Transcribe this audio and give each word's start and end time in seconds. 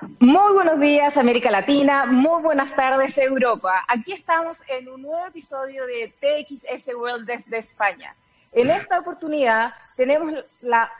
Muy 0.00 0.54
buenos 0.54 0.80
días, 0.80 1.18
América 1.18 1.50
Latina. 1.50 2.06
Muy 2.06 2.40
buenas 2.40 2.74
tardes, 2.74 3.18
Europa. 3.18 3.84
Aquí 3.86 4.12
estamos 4.12 4.62
en 4.66 4.88
un 4.88 5.02
nuevo 5.02 5.26
episodio 5.26 5.84
de 5.84 6.10
TXS 6.20 6.94
World 6.94 7.26
desde 7.26 7.58
España. 7.58 8.14
En 8.52 8.70
esta 8.70 8.98
oportunidad 8.98 9.74
tenemos 9.96 10.32
la, 10.62 10.90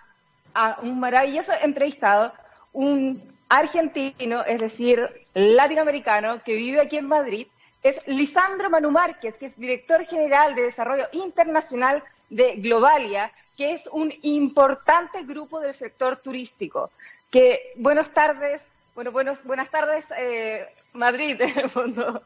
a 0.53 0.81
un 0.83 1.01
maravilloso 1.01 1.53
entrevistado, 1.63 2.35
un 2.75 3.23
argentino, 3.49 4.45
es 4.45 4.61
decir, 4.61 5.09
latinoamericano, 5.33 6.43
que 6.43 6.55
vive 6.55 6.83
aquí 6.83 6.99
en 6.99 7.09
Madrid. 7.09 7.47
Es 7.83 8.07
Lisandro 8.07 8.69
Manu 8.69 8.91
Márquez, 8.91 9.35
que 9.37 9.47
es 9.47 9.57
director 9.59 10.05
general 10.05 10.55
de 10.55 10.65
Desarrollo 10.65 11.07
Internacional 11.13 12.03
de 12.29 12.57
Globalia, 12.57 13.33
que 13.57 13.73
es 13.73 13.87
un 13.87 14.13
importante 14.21 15.23
grupo 15.23 15.59
del 15.59 15.73
sector 15.73 16.19
turístico. 16.19 16.91
Que, 17.31 17.73
buenas 17.77 18.11
tardes, 18.11 18.63
bueno, 18.95 19.13
buenos, 19.13 19.43
buenas 19.45 19.71
tardes, 19.71 20.05
eh, 20.19 20.67
Madrid, 20.93 21.41
en 21.41 21.59
el 21.59 21.71
fondo. 21.71 22.23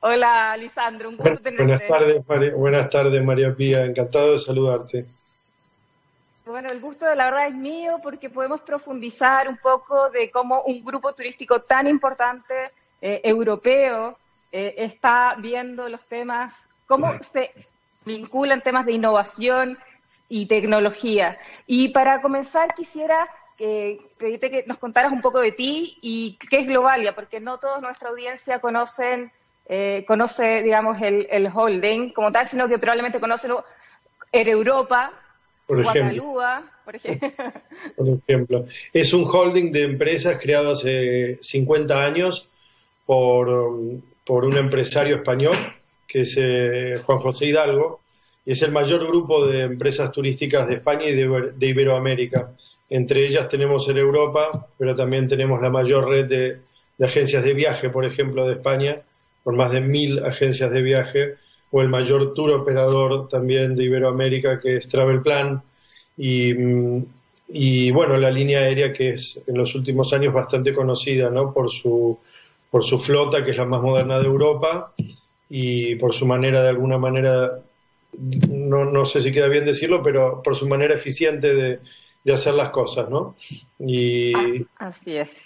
Hola, 0.00 0.56
Lisandro, 0.56 1.08
un 1.08 1.16
gusto 1.16 1.38
tenerte. 1.38 1.64
Buenas 1.64 1.86
tardes, 1.86 2.28
María, 2.28 2.54
buenas 2.54 2.90
tardes, 2.90 3.24
María 3.24 3.54
Pía, 3.54 3.84
encantado 3.84 4.32
de 4.32 4.38
saludarte. 4.38 5.06
Bueno, 6.46 6.68
el 6.70 6.80
gusto 6.80 7.06
de 7.06 7.16
la 7.16 7.24
verdad 7.24 7.48
es 7.48 7.54
mío 7.54 7.98
porque 8.02 8.30
podemos 8.30 8.60
profundizar 8.60 9.48
un 9.48 9.56
poco 9.56 10.10
de 10.10 10.30
cómo 10.30 10.62
un 10.62 10.84
grupo 10.84 11.12
turístico 11.12 11.62
tan 11.62 11.88
importante, 11.88 12.70
eh, 13.02 13.20
europeo, 13.24 14.16
eh, 14.52 14.74
está 14.78 15.34
viendo 15.38 15.88
los 15.88 16.04
temas, 16.04 16.54
cómo 16.86 17.20
se 17.20 17.50
vinculan 18.04 18.60
temas 18.60 18.86
de 18.86 18.92
innovación 18.92 19.76
y 20.28 20.46
tecnología. 20.46 21.36
Y 21.66 21.88
para 21.88 22.20
comenzar 22.20 22.74
quisiera 22.74 23.28
que 23.56 23.98
pedirte 24.18 24.50
que 24.50 24.64
nos 24.66 24.78
contaras 24.78 25.12
un 25.12 25.22
poco 25.22 25.40
de 25.40 25.52
ti 25.52 25.98
y 26.02 26.38
qué 26.50 26.58
es 26.58 26.66
Globalia, 26.66 27.14
porque 27.14 27.40
no 27.40 27.58
toda 27.58 27.80
nuestra 27.80 28.10
audiencia 28.10 28.60
conocen, 28.60 29.32
eh, 29.66 30.04
conoce, 30.06 30.62
digamos, 30.62 31.00
el, 31.00 31.26
el, 31.30 31.48
holding 31.52 32.12
como 32.12 32.30
tal, 32.30 32.46
sino 32.46 32.68
que 32.68 32.78
probablemente 32.78 33.20
conocen 33.20 33.52
Air 34.32 34.48
Europa, 34.48 35.12
por 35.66 35.80
ejemplo. 35.80 36.34
por 36.84 36.96
ejemplo. 36.96 37.32
por 37.96 38.08
ejemplo. 38.08 38.66
Es 38.92 39.12
un 39.12 39.24
holding 39.24 39.72
de 39.72 39.82
empresas 39.82 40.38
creado 40.40 40.72
hace 40.72 41.38
50 41.40 42.04
años 42.04 42.48
por, 43.04 43.72
por 44.24 44.44
un 44.44 44.56
empresario 44.56 45.16
español, 45.16 45.56
que 46.06 46.20
es 46.20 46.36
eh, 46.38 47.00
Juan 47.04 47.18
José 47.18 47.46
Hidalgo, 47.46 48.00
y 48.44 48.52
es 48.52 48.62
el 48.62 48.70
mayor 48.70 49.06
grupo 49.06 49.44
de 49.46 49.62
empresas 49.62 50.12
turísticas 50.12 50.68
de 50.68 50.74
España 50.76 51.06
y 51.06 51.14
de, 51.14 51.52
de 51.56 51.66
Iberoamérica. 51.66 52.52
Entre 52.88 53.26
ellas 53.26 53.48
tenemos 53.48 53.88
en 53.88 53.98
Europa, 53.98 54.68
pero 54.78 54.94
también 54.94 55.26
tenemos 55.26 55.60
la 55.60 55.70
mayor 55.70 56.08
red 56.08 56.26
de, 56.26 57.04
agencias 57.04 57.44
de 57.44 57.52
viaje, 57.52 57.90
por 57.90 58.04
ejemplo, 58.04 58.46
de 58.46 58.54
España, 58.54 59.02
con 59.42 59.56
más 59.56 59.72
de 59.72 59.80
mil 59.80 60.24
agencias 60.24 60.70
de 60.70 60.82
viaje, 60.82 61.34
o 61.70 61.82
el 61.82 61.88
mayor 61.88 62.32
tour 62.32 62.52
operador 62.52 63.28
también 63.28 63.74
de 63.74 63.84
Iberoamérica, 63.84 64.60
que 64.60 64.76
es 64.76 64.88
Travel 64.88 65.20
Plan, 65.20 65.62
y, 66.16 66.54
y 67.48 67.90
bueno, 67.90 68.16
la 68.16 68.30
línea 68.30 68.60
aérea 68.60 68.92
que 68.92 69.10
es 69.10 69.42
en 69.46 69.58
los 69.58 69.74
últimos 69.74 70.12
años 70.12 70.32
bastante 70.32 70.72
conocida, 70.72 71.28
¿no? 71.28 71.52
Por 71.52 71.70
su, 71.70 72.18
por 72.70 72.84
su 72.84 72.98
flota, 72.98 73.44
que 73.44 73.50
es 73.50 73.56
la 73.56 73.66
más 73.66 73.82
moderna 73.82 74.20
de 74.20 74.26
Europa, 74.26 74.92
y 75.48 75.96
por 75.96 76.14
su 76.14 76.24
manera, 76.24 76.62
de 76.62 76.68
alguna 76.68 76.98
manera, 76.98 77.60
no, 78.48 78.84
no 78.84 79.04
sé 79.06 79.20
si 79.20 79.32
queda 79.32 79.48
bien 79.48 79.64
decirlo, 79.64 80.02
pero 80.02 80.40
por 80.42 80.56
su 80.56 80.66
manera 80.68 80.94
eficiente 80.94 81.54
de, 81.54 81.80
de 82.26 82.32
hacer 82.32 82.54
las 82.54 82.70
cosas, 82.70 83.08
¿no? 83.08 83.36
Y, 83.78 84.34
ah, 84.34 84.88
así 84.88 85.16
es. 85.16 85.36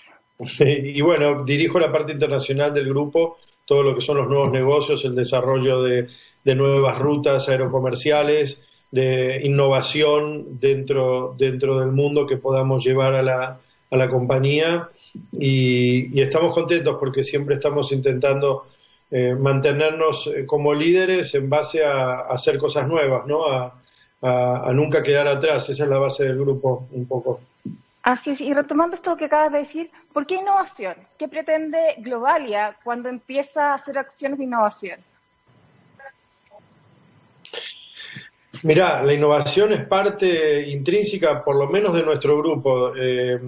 Y 0.61 1.03
bueno, 1.03 1.45
dirijo 1.45 1.79
la 1.79 1.93
parte 1.93 2.13
internacional 2.13 2.73
del 2.73 2.89
grupo, 2.89 3.37
todo 3.67 3.83
lo 3.83 3.95
que 3.95 4.01
son 4.01 4.17
los 4.17 4.29
nuevos 4.29 4.51
negocios, 4.51 5.05
el 5.05 5.15
desarrollo 5.15 5.83
de, 5.83 6.09
nuevas 6.55 6.99
rutas 6.99 7.51
aerocomerciales, 7.51 8.63
de 8.91 9.43
innovación 9.45 10.59
dentro, 10.59 11.35
dentro 11.37 11.81
del 11.81 11.93
mundo 11.93 12.27
que 12.27 12.39
podamos 12.39 12.83
llevar 12.83 13.13
a 13.13 13.23
la, 13.23 13.61
a 13.91 13.97
la 13.99 14.09
compañía. 14.09 14.89
Y, 15.33 16.19
estamos 16.19 16.55
contentos 16.55 16.97
porque 16.99 17.23
siempre 17.23 17.57
estamos 17.57 17.93
intentando 17.93 18.69
eh, 19.11 19.35
mantenernos 19.39 20.29
eh, 20.35 20.47
como 20.47 20.73
líderes 20.73 21.35
en 21.35 21.51
base 21.51 21.85
a, 21.85 22.21
a, 22.21 22.21
hacer 22.31 22.57
cosas 22.57 22.89
nuevas, 22.89 23.27
¿no? 23.27 23.45
A, 23.47 23.75
a, 24.23 24.71
nunca 24.73 25.03
quedar 25.03 25.29
atrás. 25.29 25.69
Esa 25.69 25.85
es 25.85 25.91
la 25.91 25.99
base 25.99 26.25
del 26.25 26.39
grupo 26.39 26.87
un 26.93 27.07
poco. 27.07 27.41
Así 28.03 28.31
es, 28.31 28.41
y 28.41 28.53
retomando 28.55 28.95
esto 28.95 29.17
que 29.17 29.27
acabas 29.27 29.53
de 29.53 29.59
decir, 29.59 29.91
¿por 30.13 30.27
qué 30.27 30.37
innovación? 30.37 30.95
¿Qué 31.19 31.29
pretende 31.29 31.97
Globalia 31.99 32.77
cuando 32.83 33.11
empieza 33.11 33.73
a 33.73 33.75
hacer 33.75 33.99
acciones 33.99 34.39
de 34.39 34.45
innovación? 34.45 35.01
Mirá, 38.63 39.03
la 39.03 39.13
innovación 39.13 39.73
es 39.73 39.87
parte 39.87 40.69
intrínseca, 40.69 41.45
por 41.45 41.57
lo 41.57 41.69
menos 41.69 41.95
de 41.95 42.03
nuestro 42.03 42.39
grupo. 42.39 42.93
Eh, 42.97 43.39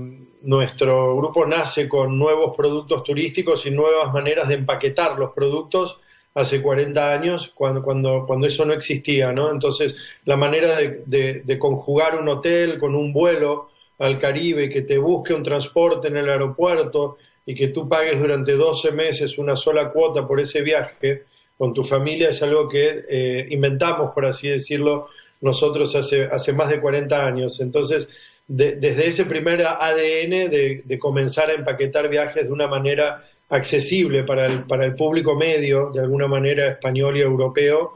nuestro 0.43 1.17
grupo 1.17 1.47
nace 1.47 1.89
con 1.89 2.19
nuevos 2.19 2.57
productos 2.57 3.05
turísticos 3.05 3.65
y 3.67 3.71
nuevas 3.71 4.13
maneras 4.13 4.49
de 4.49 4.55
empaquetar 4.55 5.19
los 5.19 5.33
productos 5.33 5.99
hace 6.35 6.63
40 6.63 7.13
años, 7.13 7.53
cuando, 7.55 7.83
cuando, 7.83 8.25
cuando 8.27 8.47
eso 8.47 8.65
no 8.65 8.73
existía, 8.73 9.33
¿no? 9.33 9.51
Entonces, 9.51 9.97
la 10.25 10.37
manera 10.37 10.79
de, 10.79 11.43
de, 11.45 11.59
conjugar 11.59 12.17
un 12.17 12.29
hotel 12.29 12.79
con 12.79 12.95
un 12.95 13.13
vuelo 13.13 13.71
al 13.99 14.19
Caribe, 14.19 14.71
que 14.71 14.83
te 14.83 14.99
busque 14.99 15.35
un 15.35 15.43
transporte 15.43 16.09
en 16.09 16.17
el 16.17 16.31
aeropuerto 16.31 17.19
y 17.45 17.55
que 17.55 17.69
tú 17.69 17.89
pagues 17.89 18.21
durante 18.21 18.53
12 18.53 18.93
meses 18.93 19.37
una 19.39 19.57
sola 19.57 19.91
cuota 19.91 20.27
por 20.27 20.41
ese 20.41 20.63
viaje 20.63 21.25
con 21.63 21.73
tu 21.75 21.85
familia 21.85 22.31
es 22.31 22.43
algo 22.43 22.69
que 22.69 23.05
eh, 23.09 23.47
inventamos, 23.51 24.13
por 24.13 24.27
así 24.27 24.49
decirlo, 24.49 25.09
nosotros 25.43 25.95
hace, 25.95 26.25
hace 26.25 26.53
más 26.53 26.71
de 26.71 26.81
40 26.81 27.25
años. 27.25 27.61
Entonces, 27.61 28.09
desde 28.55 29.07
ese 29.07 29.25
primer 29.25 29.65
ADN 29.65 30.51
de, 30.51 30.83
de, 30.85 30.99
comenzar 30.99 31.49
a 31.49 31.55
empaquetar 31.55 32.09
viajes 32.09 32.45
de 32.45 32.53
una 32.53 32.67
manera 32.67 33.23
accesible 33.49 34.25
para 34.25 34.47
el, 34.47 34.65
para 34.65 34.85
el 34.85 34.95
público 34.95 35.35
medio, 35.35 35.91
de 35.91 36.01
alguna 36.01 36.29
manera 36.29 36.69
español 36.69 37.17
y 37.17 37.21
europeo. 37.23 37.93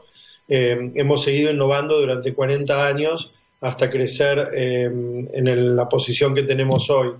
Eh, 0.47 0.91
hemos 0.95 1.23
seguido 1.23 1.51
innovando 1.51 1.99
durante 1.99 2.33
40 2.33 2.87
años 2.87 3.31
hasta 3.61 3.89
crecer 3.89 4.49
eh, 4.53 4.85
en 4.85 5.75
la 5.75 5.87
posición 5.87 6.33
que 6.33 6.43
tenemos 6.43 6.89
hoy. 6.89 7.11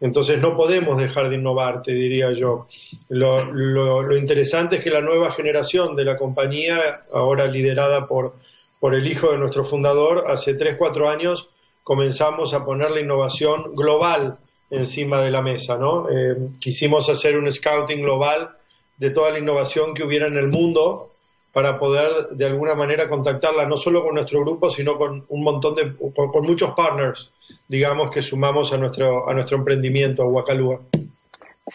Entonces 0.00 0.38
no 0.38 0.54
podemos 0.54 0.98
dejar 0.98 1.30
de 1.30 1.36
innovar, 1.36 1.82
te 1.82 1.92
diría 1.92 2.32
yo. 2.32 2.66
Lo, 3.08 3.44
lo, 3.44 4.16
interesante 4.16 4.76
es 4.76 4.84
que 4.84 4.90
la 4.90 5.00
nueva 5.00 5.32
generación 5.32 5.96
de 5.96 6.04
la 6.04 6.18
compañía, 6.18 7.04
ahora 7.12 7.46
liderada 7.46 8.06
por, 8.06 8.34
por 8.78 8.94
el 8.94 9.06
hijo 9.06 9.32
de 9.32 9.38
nuestro 9.38 9.64
fundador, 9.64 10.26
hace 10.28 10.54
3, 10.54 10.76
4 10.76 11.08
años 11.08 11.48
comenzamos 11.84 12.54
a 12.54 12.64
poner 12.64 12.90
la 12.90 13.00
innovación 13.00 13.76
global 13.76 14.38
encima 14.70 15.22
de 15.22 15.30
la 15.30 15.42
mesa, 15.42 15.78
¿no? 15.78 16.08
Eh, 16.10 16.48
quisimos 16.58 17.08
hacer 17.08 17.36
un 17.36 17.50
scouting 17.50 18.02
global 18.02 18.50
de 18.96 19.10
toda 19.10 19.30
la 19.30 19.38
innovación 19.38 19.94
que 19.94 20.02
hubiera 20.02 20.26
en 20.26 20.36
el 20.36 20.48
mundo 20.48 21.10
para 21.52 21.78
poder 21.78 22.30
de 22.30 22.46
alguna 22.46 22.74
manera 22.74 23.06
contactarla 23.06 23.66
no 23.66 23.76
solo 23.76 24.02
con 24.02 24.14
nuestro 24.14 24.40
grupo, 24.40 24.70
sino 24.70 24.98
con 24.98 25.24
un 25.28 25.44
montón 25.44 25.76
de, 25.76 25.94
con, 25.96 26.44
muchos 26.44 26.72
partners, 26.74 27.30
digamos, 27.68 28.10
que 28.10 28.22
sumamos 28.22 28.72
a 28.72 28.76
nuestro, 28.76 29.28
a 29.28 29.34
nuestro 29.34 29.58
emprendimiento, 29.58 30.22
a 30.22 30.26
Huacalúa. 30.26 30.80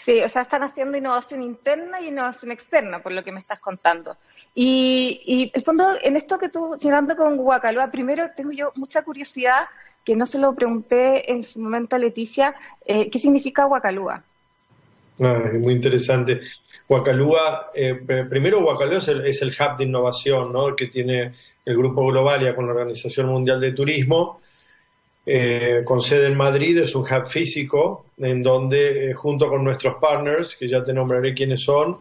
Sí, 0.03 0.21
o 0.21 0.29
sea, 0.29 0.43
están 0.43 0.63
haciendo 0.63 0.97
innovación 0.97 1.43
interna 1.43 1.99
y 1.99 2.07
innovación 2.07 2.51
externa, 2.51 2.99
por 2.99 3.11
lo 3.11 3.23
que 3.23 3.31
me 3.31 3.39
estás 3.39 3.59
contando. 3.59 4.15
Y, 4.55 5.21
y 5.25 5.51
el 5.53 5.63
fondo, 5.63 5.95
en 6.01 6.15
esto 6.15 6.39
que 6.39 6.49
tú, 6.49 6.77
hablando 6.83 7.15
con 7.15 7.37
Huacalúa, 7.39 7.91
primero 7.91 8.29
tengo 8.35 8.51
yo 8.51 8.71
mucha 8.75 9.03
curiosidad 9.03 9.65
que 10.03 10.15
no 10.15 10.25
se 10.25 10.39
lo 10.39 10.55
pregunté 10.55 11.31
en 11.31 11.43
su 11.43 11.59
momento 11.59 11.95
a 11.95 11.99
Leticia, 11.99 12.55
eh, 12.85 13.09
¿qué 13.09 13.19
significa 13.19 13.67
Huacalúa? 13.67 14.23
Ah, 15.21 15.43
muy 15.53 15.73
interesante. 15.73 16.39
Huacalúa, 16.87 17.71
eh, 17.75 17.93
primero 18.29 18.65
Huacalúa 18.65 18.97
es 18.97 19.07
el, 19.09 19.25
es 19.27 19.41
el, 19.41 19.49
hub 19.49 19.77
de 19.77 19.83
innovación 19.83 20.53
¿no? 20.53 20.75
que 20.75 20.87
tiene 20.87 21.33
el 21.65 21.77
Grupo 21.77 22.05
Globalia 22.07 22.55
con 22.55 22.65
la 22.65 22.71
Organización 22.71 23.27
Mundial 23.27 23.59
de 23.59 23.73
Turismo, 23.73 24.41
eh, 25.31 25.83
con 25.85 26.01
sede 26.01 26.27
en 26.27 26.37
Madrid, 26.37 26.77
es 26.79 26.95
un 26.95 27.03
hub 27.03 27.29
físico 27.29 28.05
en 28.17 28.41
donde 28.41 29.13
junto 29.13 29.47
con 29.47 29.63
nuestros 29.63 29.95
partners, 30.01 30.55
que 30.55 30.67
ya 30.67 30.83
te 30.83 30.91
nombraré 30.91 31.33
quiénes 31.33 31.61
son, 31.61 31.97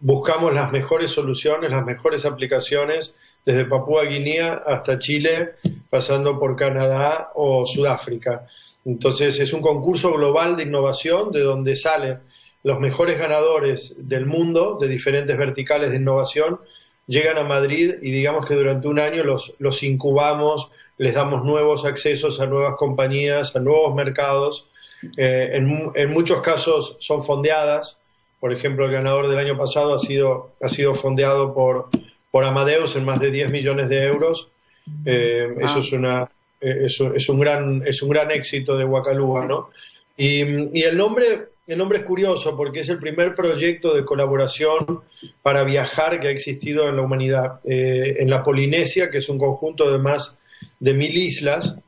buscamos 0.00 0.54
las 0.54 0.70
mejores 0.70 1.10
soluciones, 1.10 1.70
las 1.70 1.84
mejores 1.84 2.24
aplicaciones 2.24 3.18
desde 3.44 3.64
Papúa 3.64 4.04
Guinea 4.04 4.62
hasta 4.66 4.98
Chile, 4.98 5.50
pasando 5.88 6.38
por 6.38 6.56
Canadá 6.56 7.32
o 7.34 7.66
Sudáfrica. 7.66 8.46
Entonces 8.84 9.38
es 9.40 9.52
un 9.52 9.60
concurso 9.60 10.12
global 10.12 10.56
de 10.56 10.62
innovación 10.62 11.32
de 11.32 11.40
donde 11.40 11.74
salen 11.74 12.20
los 12.62 12.80
mejores 12.80 13.18
ganadores 13.18 13.96
del 14.08 14.26
mundo 14.26 14.78
de 14.80 14.88
diferentes 14.88 15.36
verticales 15.36 15.90
de 15.90 15.96
innovación, 15.96 16.60
llegan 17.06 17.38
a 17.38 17.44
Madrid 17.44 17.94
y 18.02 18.10
digamos 18.10 18.46
que 18.46 18.54
durante 18.54 18.86
un 18.86 19.00
año 19.00 19.24
los, 19.24 19.54
los 19.58 19.82
incubamos, 19.82 20.70
les 21.00 21.14
damos 21.14 21.44
nuevos 21.44 21.86
accesos 21.86 22.40
a 22.40 22.46
nuevas 22.46 22.76
compañías, 22.76 23.56
a 23.56 23.60
nuevos 23.60 23.94
mercados 23.94 24.66
Eh, 25.16 25.52
en, 25.54 26.10
muchos 26.10 26.42
casos 26.42 26.96
son 27.00 27.22
fondeadas. 27.22 28.02
Por 28.38 28.52
ejemplo, 28.52 28.84
el 28.84 28.92
ganador 28.92 29.30
del 29.30 29.38
año 29.38 29.56
pasado 29.56 29.94
ha 29.94 29.98
sido, 29.98 30.52
ha 30.60 30.68
sido 30.68 30.94
fondeado 30.94 31.54
por, 31.54 31.88
por 32.30 32.44
Amadeus 32.44 32.96
en 32.96 33.06
más 33.06 33.18
de 33.18 33.30
10 33.30 33.50
millones 33.50 33.88
de 33.88 34.04
euros. 34.04 34.48
Eh, 35.06 35.56
eso, 35.62 35.80
es 35.80 35.92
una, 35.92 36.30
eso 36.60 37.14
es, 37.14 37.26
un 37.30 37.40
gran, 37.40 37.82
es 37.86 38.02
un 38.02 38.10
gran 38.10 38.30
éxito 38.30 38.76
de 38.76 38.84
Wakaluga, 38.84 39.46
¿no? 39.46 39.70
Y, 40.18 40.78
y 40.78 40.82
el 40.82 40.98
nombre 40.98 41.48
el 41.66 41.78
nombre 41.78 41.98
es 41.98 42.04
curioso 42.04 42.56
porque 42.56 42.80
es 42.80 42.88
el 42.88 42.98
primer 42.98 43.34
proyecto 43.34 43.94
de 43.94 44.04
colaboración 44.04 45.02
para 45.40 45.62
viajar 45.62 46.18
que 46.18 46.26
ha 46.26 46.30
existido 46.32 46.88
en 46.88 46.96
la 46.96 47.02
humanidad. 47.02 47.60
Eh, 47.64 48.16
en 48.18 48.28
la 48.28 48.42
Polinesia, 48.42 49.08
que 49.08 49.18
es 49.18 49.28
un 49.28 49.38
conjunto 49.38 49.88
de 49.90 49.98
más 49.98 50.40
de 50.80 50.94
mil 50.94 51.16
islas, 51.16 51.78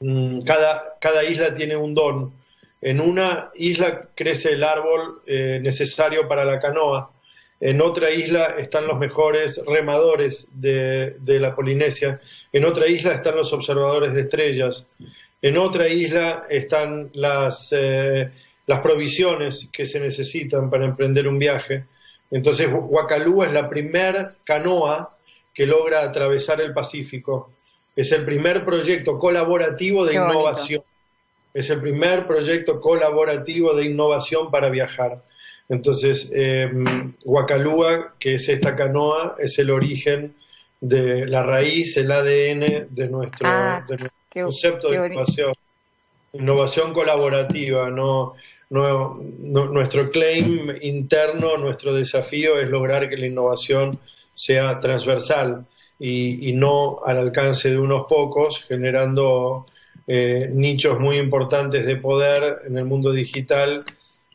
mm, 0.00 0.42
cada, 0.42 0.96
cada 1.00 1.24
isla 1.24 1.54
tiene 1.54 1.76
un 1.76 1.94
don. 1.94 2.32
En 2.80 3.00
una 3.00 3.50
isla 3.54 4.08
crece 4.14 4.52
el 4.52 4.62
árbol 4.62 5.22
eh, 5.26 5.58
necesario 5.62 6.28
para 6.28 6.44
la 6.44 6.58
canoa. 6.58 7.10
En 7.60 7.80
otra 7.80 8.10
isla 8.10 8.54
están 8.58 8.86
los 8.86 8.98
mejores 8.98 9.60
remadores 9.66 10.48
de, 10.52 11.16
la 11.26 11.54
Polinesia. 11.56 12.20
En 12.52 12.64
otra 12.64 12.86
isla 12.86 13.14
están 13.14 13.34
los 13.36 13.52
observadores 13.52 14.14
de 14.14 14.20
estrellas. 14.20 14.86
En 15.40 15.58
otra 15.58 15.88
isla 15.88 16.46
están 16.48 17.10
las... 17.14 17.70
Eh, 17.72 18.30
las 18.68 18.80
provisiones 18.80 19.70
que 19.72 19.86
se 19.86 19.98
necesitan 19.98 20.68
para 20.68 20.84
emprender 20.84 21.26
un 21.26 21.38
viaje. 21.38 21.86
Entonces, 22.30 22.68
Huacalúa 22.70 23.46
es 23.46 23.52
la 23.54 23.68
primer 23.68 24.36
canoa 24.44 25.16
que 25.54 25.64
logra 25.64 26.02
atravesar 26.02 26.60
el 26.60 26.74
Pacífico. 26.74 27.50
Es 27.98 28.12
el 28.12 28.24
primer 28.24 28.64
proyecto 28.64 29.18
colaborativo 29.18 30.06
de 30.06 30.14
innovación. 30.14 30.82
Es 31.52 31.68
el 31.68 31.80
primer 31.80 32.28
proyecto 32.28 32.80
colaborativo 32.80 33.74
de 33.74 33.86
innovación 33.86 34.52
para 34.52 34.68
viajar. 34.68 35.20
Entonces, 35.68 36.30
eh, 36.32 36.70
que 38.20 38.34
es 38.36 38.48
esta 38.48 38.76
canoa, 38.76 39.34
es 39.40 39.58
el 39.58 39.72
origen 39.72 40.36
de 40.80 41.26
la 41.26 41.42
raíz, 41.42 41.96
el 41.96 42.12
ADN 42.12 42.86
de 42.88 43.08
nuestro, 43.08 43.48
ah, 43.48 43.84
concepto 44.32 44.90
de 44.90 45.06
innovación. 45.08 45.52
Innovación 46.34 46.92
colaborativa, 46.92 47.90
no, 47.90 48.36
nuestro 48.70 50.08
claim 50.12 50.70
interno, 50.82 51.56
nuestro 51.56 51.92
desafío 51.92 52.60
es 52.60 52.68
lograr 52.68 53.08
que 53.08 53.16
la 53.16 53.26
innovación 53.26 53.98
sea 54.36 54.78
transversal 54.78 55.66
y, 55.98 56.52
no 56.52 57.00
al 57.04 57.18
alcance 57.18 57.70
de 57.70 57.78
unos 57.78 58.06
pocos, 58.06 58.64
generando 58.64 59.66
eh, 60.06 60.48
nichos 60.52 60.98
muy 61.00 61.18
importantes 61.18 61.84
de 61.86 61.96
poder 61.96 62.62
en 62.66 62.78
el 62.78 62.84
mundo 62.84 63.12
digital 63.12 63.84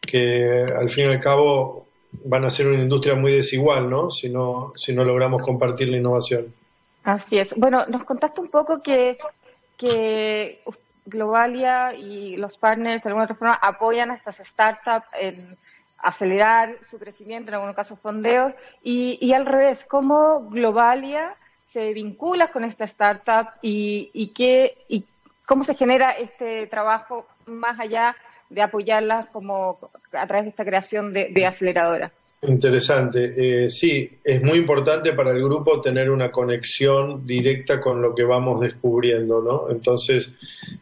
que 0.01 0.65
al 0.77 0.89
fin 0.89 1.05
y 1.05 1.07
al 1.13 1.19
cabo 1.19 1.87
van 2.25 2.45
a 2.45 2.49
ser 2.49 2.67
una 2.67 2.81
industria 2.81 3.15
muy 3.15 3.31
desigual, 3.31 3.89
¿no? 3.89 4.11
Si 4.11 4.29
no, 4.29 4.73
si 4.75 4.93
no 4.93 5.03
logramos 5.03 5.41
compartir 5.41 5.87
la 5.87 5.97
innovación. 5.97 6.53
Así 7.03 7.37
es. 7.37 7.55
Bueno, 7.57 7.85
nos 7.87 8.03
contaste 8.03 8.39
un 8.41 8.49
poco 8.49 8.81
que, 8.81 9.17
que 9.77 10.61
Globalia 11.05 11.93
y 11.93 12.37
los 12.37 12.57
partners 12.57 13.03
de 13.03 13.09
alguna 13.09 13.25
otra 13.25 13.35
forma 13.35 13.53
apoyan 13.55 14.11
a 14.11 14.15
estas 14.15 14.37
startups 14.37 15.07
en 15.19 15.57
acelerar 15.97 16.77
su 16.89 16.99
crecimiento, 16.99 17.49
en 17.49 17.55
algunos 17.55 17.75
casos 17.75 17.99
fondeos, 17.99 18.53
y, 18.81 19.33
al 19.33 19.45
revés, 19.45 19.85
cómo 19.85 20.49
Globalia 20.49 21.35
se 21.73 21.91
vincula 21.91 22.49
con 22.49 22.63
esta 22.63 22.85
startup 22.85 23.49
y, 23.63 24.11
y, 24.13 24.27
qué, 24.27 24.85
y 24.87 25.03
cómo 25.45 25.63
se 25.63 25.73
genera 25.73 26.11
este 26.11 26.67
trabajo 26.67 27.25
más 27.47 27.79
allá 27.79 28.15
de 28.49 28.61
apoyarlas 28.61 29.25
como 29.29 29.79
a 30.11 30.27
través 30.27 30.45
de 30.45 30.49
esta 30.51 30.65
creación 30.65 31.13
de, 31.13 31.29
de 31.29 31.45
aceleradora. 31.47 32.11
Interesante. 32.45 33.65
Eh, 33.65 33.69
sí, 33.69 34.19
es 34.21 34.41
muy 34.43 34.57
importante 34.57 35.13
para 35.13 35.31
el 35.31 35.41
grupo 35.41 35.79
tener 35.79 36.09
una 36.09 36.29
conexión 36.29 37.25
directa 37.25 37.79
con 37.79 38.01
lo 38.01 38.13
que 38.13 38.23
vamos 38.23 38.59
descubriendo, 38.59 39.41
¿no? 39.41 39.69
Entonces, 39.69 40.29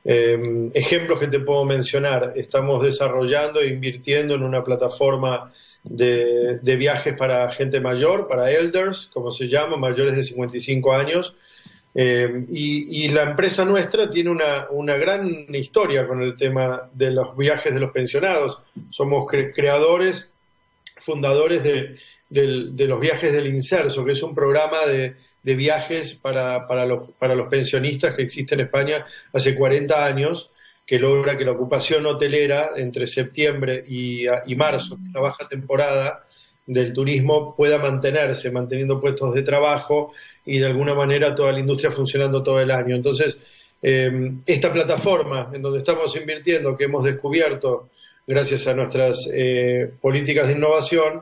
em, 0.04 0.72
ejemplos 0.74 1.20
que 1.20 1.28
te 1.28 1.40
puedo 1.40 1.64
mencionar. 1.66 2.34
Estamos 2.36 2.82
desarrollando 2.82 3.60
e 3.62 3.68
invirtiendo 3.68 4.34
en 4.34 4.42
una 4.44 4.64
plataforma 4.64 5.52
de, 5.84 6.60
viajes 6.78 7.16
para 7.16 7.52
gente 7.52 7.80
mayor, 7.80 8.28
para 8.28 8.52
elders, 8.52 9.10
como 9.14 9.30
se 9.32 9.48
llama, 9.48 9.78
mayores 9.78 10.16
de 10.16 10.24
55 10.24 10.94
años. 10.94 11.36
Em, 11.94 12.48
y, 12.50 13.06
y, 13.06 13.10
la 13.10 13.24
empresa 13.24 13.66
nuestra 13.66 14.10
tiene 14.10 14.30
una, 14.32 14.68
una, 14.72 14.96
gran 14.96 15.54
historia 15.54 16.08
con 16.08 16.24
el 16.24 16.38
tema 16.38 16.84
de 16.94 17.12
los 17.12 17.36
viajes 17.38 17.74
de 17.74 17.82
los 17.82 17.92
pensionados. 17.92 18.60
Somos 18.90 19.26
creadores 19.30 20.31
fundadores 21.02 21.64
de, 21.64 22.88
los 22.88 23.00
viajes 23.00 23.34
del 23.34 23.48
Inserso, 23.48 24.06
que 24.06 24.12
es 24.12 24.24
un 24.24 24.34
programa 24.34 24.86
de, 24.86 25.16
viajes 25.44 26.14
para, 26.14 26.68
para, 26.68 26.86
los, 26.86 27.10
para 27.20 27.36
los 27.36 27.48
pensionistas 27.50 28.16
que 28.16 28.22
existe 28.22 28.54
en 28.54 28.62
España 28.62 29.06
hace 29.34 29.56
40 29.56 30.06
años, 30.06 30.52
que 30.86 31.00
logra 31.00 31.38
que 31.38 31.46
la 31.46 31.52
ocupación 31.52 32.06
hotelera 32.06 32.72
entre 32.76 33.08
septiembre 33.08 33.84
y, 33.88 34.26
y 34.46 34.56
marzo, 34.56 34.98
la 35.14 35.22
baja 35.22 35.48
temporada 35.48 36.24
del 36.66 36.94
turismo, 36.94 37.56
pueda 37.56 37.80
mantenerse, 37.80 38.52
manteniendo 38.52 39.00
puestos 39.00 39.34
de 39.34 39.42
trabajo 39.42 40.14
y 40.46 40.60
de 40.60 40.68
alguna 40.68 40.94
manera 40.94 41.34
toda 41.34 41.52
la 41.52 41.60
industria 41.60 41.92
funcionando 41.92 42.44
todo 42.44 42.62
el 42.62 42.72
año. 42.72 42.96
Entonces, 42.96 43.42
eh, 43.82 44.34
esta 44.46 44.72
plataforma 44.72 45.50
en 45.54 45.62
donde 45.62 45.80
estamos 45.80 46.16
invirtiendo, 46.16 46.78
que 46.78 46.86
hemos 46.86 47.04
descubierto 47.04 47.90
gracias 48.28 48.68
a 48.68 48.74
nuestras 48.74 49.30
eh, 49.34 49.92
políticas 50.00 50.48
de 50.48 50.54
innovación, 50.54 51.22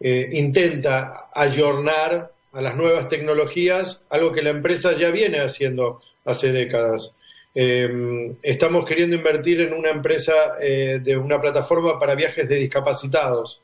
eh, 0.00 0.30
intenta 0.32 1.28
ayornar 1.34 2.30
a 2.52 2.60
las 2.60 2.76
nuevas 2.76 3.08
tecnologías, 3.08 4.04
algo 4.10 4.32
que 4.32 4.42
la 4.42 4.50
empresa 4.50 4.94
ya 4.94 5.10
viene 5.10 5.38
haciendo 5.38 6.02
hace 6.24 6.52
décadas. 6.52 7.14
Eh, 7.54 8.34
estamos 8.42 8.84
queriendo 8.84 9.16
invertir 9.16 9.60
en 9.60 9.72
una 9.72 9.90
empresa 9.90 10.34
de 10.60 11.16
una 11.16 11.40
plataforma 11.40 11.98
para 11.98 12.14
viajes 12.14 12.48
de 12.48 12.56
discapacitados. 12.56 13.60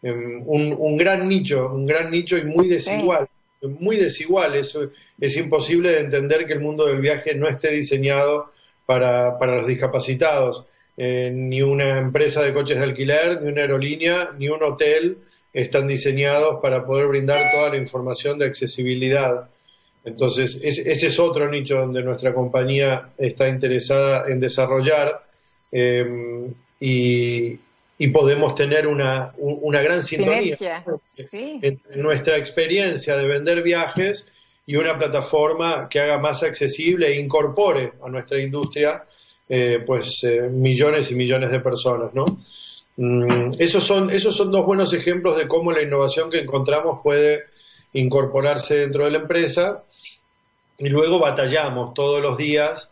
Un, 0.00 0.96
gran 0.96 1.28
nicho, 1.28 1.70
un 1.74 1.84
gran 1.84 2.10
nicho 2.10 2.38
y 2.38 2.44
muy 2.44 2.68
desigual. 2.68 3.26
Muy 3.60 3.96
desigual. 3.96 4.54
Eso 4.54 4.90
es 5.20 5.36
imposible 5.36 5.90
de 5.90 6.00
entender 6.00 6.46
que 6.46 6.54
el 6.54 6.60
mundo 6.60 6.86
del 6.86 7.00
viaje 7.00 7.34
no 7.34 7.48
esté 7.48 7.70
diseñado 7.70 8.50
para, 8.86 9.38
para 9.38 9.56
los 9.56 9.66
discapacitados. 9.66 10.64
Eh, 11.00 11.30
ni 11.32 11.62
una 11.62 11.96
empresa 11.96 12.42
de 12.42 12.52
coches 12.52 12.76
de 12.76 12.82
alquiler, 12.82 13.40
ni 13.40 13.52
una 13.52 13.60
aerolínea, 13.60 14.30
ni 14.36 14.48
un 14.48 14.60
hotel 14.64 15.18
están 15.52 15.86
diseñados 15.86 16.58
para 16.60 16.84
poder 16.84 17.06
brindar 17.06 17.52
toda 17.52 17.68
la 17.68 17.76
información 17.76 18.36
de 18.36 18.46
accesibilidad. 18.46 19.48
Entonces, 20.04 20.60
ese 20.60 21.06
es 21.06 21.18
otro 21.20 21.48
nicho 21.48 21.76
donde 21.76 22.02
nuestra 22.02 22.34
compañía 22.34 23.10
está 23.16 23.48
interesada 23.48 24.24
en 24.28 24.40
desarrollar 24.40 25.22
em, 25.70 26.52
y, 26.80 27.58
podemos 28.12 28.56
tener 28.56 28.88
una, 28.88 29.32
gran 29.80 30.02
sintonía 30.02 30.56
entre 31.62 31.96
nuestra 31.96 32.38
experiencia 32.38 33.16
de 33.16 33.24
vender 33.24 33.62
viajes 33.62 34.28
y 34.66 34.74
una 34.74 34.98
plataforma 34.98 35.88
que 35.88 36.00
haga 36.00 36.18
más 36.18 36.42
accesible 36.42 37.06
e 37.06 37.20
incorpore 37.20 37.92
a 38.04 38.08
nuestra 38.08 38.40
industria 38.40 39.04
eh, 39.48 39.82
pues 39.86 40.22
eh, 40.24 40.48
millones 40.50 41.10
y 41.10 41.14
millones 41.14 41.50
de 41.50 41.60
personas, 41.60 42.12
¿no? 42.12 42.24
Mm, 42.96 43.52
esos, 43.58 43.84
son, 43.84 44.10
esos 44.10 44.36
son 44.36 44.50
dos 44.50 44.66
buenos 44.66 44.92
ejemplos 44.92 45.36
de 45.36 45.46
cómo 45.46 45.72
la 45.72 45.82
innovación 45.82 46.28
que 46.30 46.40
encontramos 46.40 47.00
puede 47.02 47.44
incorporarse 47.92 48.76
dentro 48.78 49.04
de 49.04 49.12
la 49.12 49.18
empresa 49.18 49.84
y 50.78 50.88
luego 50.88 51.18
batallamos 51.18 51.94
todos 51.94 52.20
los 52.20 52.36
días 52.36 52.90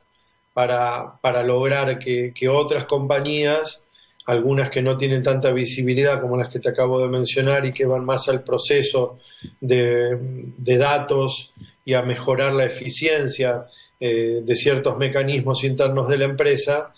para, 0.54 1.18
para 1.20 1.42
lograr 1.42 1.98
que, 1.98 2.48
otras 2.48 2.86
compañías, 2.86 3.84
algunas 4.24 4.70
que 4.70 4.80
no 4.80 4.96
tienen 4.96 5.22
tanta 5.22 5.50
visibilidad 5.50 6.20
como 6.20 6.36
las 6.36 6.48
que 6.48 6.60
te 6.60 6.70
acabo 6.70 7.00
de 7.00 7.08
mencionar 7.08 7.66
y 7.66 7.72
que 7.72 7.84
van 7.84 8.04
más 8.04 8.28
al 8.28 8.42
proceso 8.42 9.18
de, 9.60 10.16
de 10.56 10.76
datos 10.78 11.52
y 11.84 11.94
a 11.94 12.02
mejorar 12.02 12.52
la 12.54 12.64
eficiencia 12.64 13.66
eh, 13.98 14.42
de 14.44 14.56
ciertos 14.56 14.98
mecanismos 14.98 15.64
internos 15.64 16.08
de 16.08 16.18
la 16.18 16.24
empresa 16.26 16.92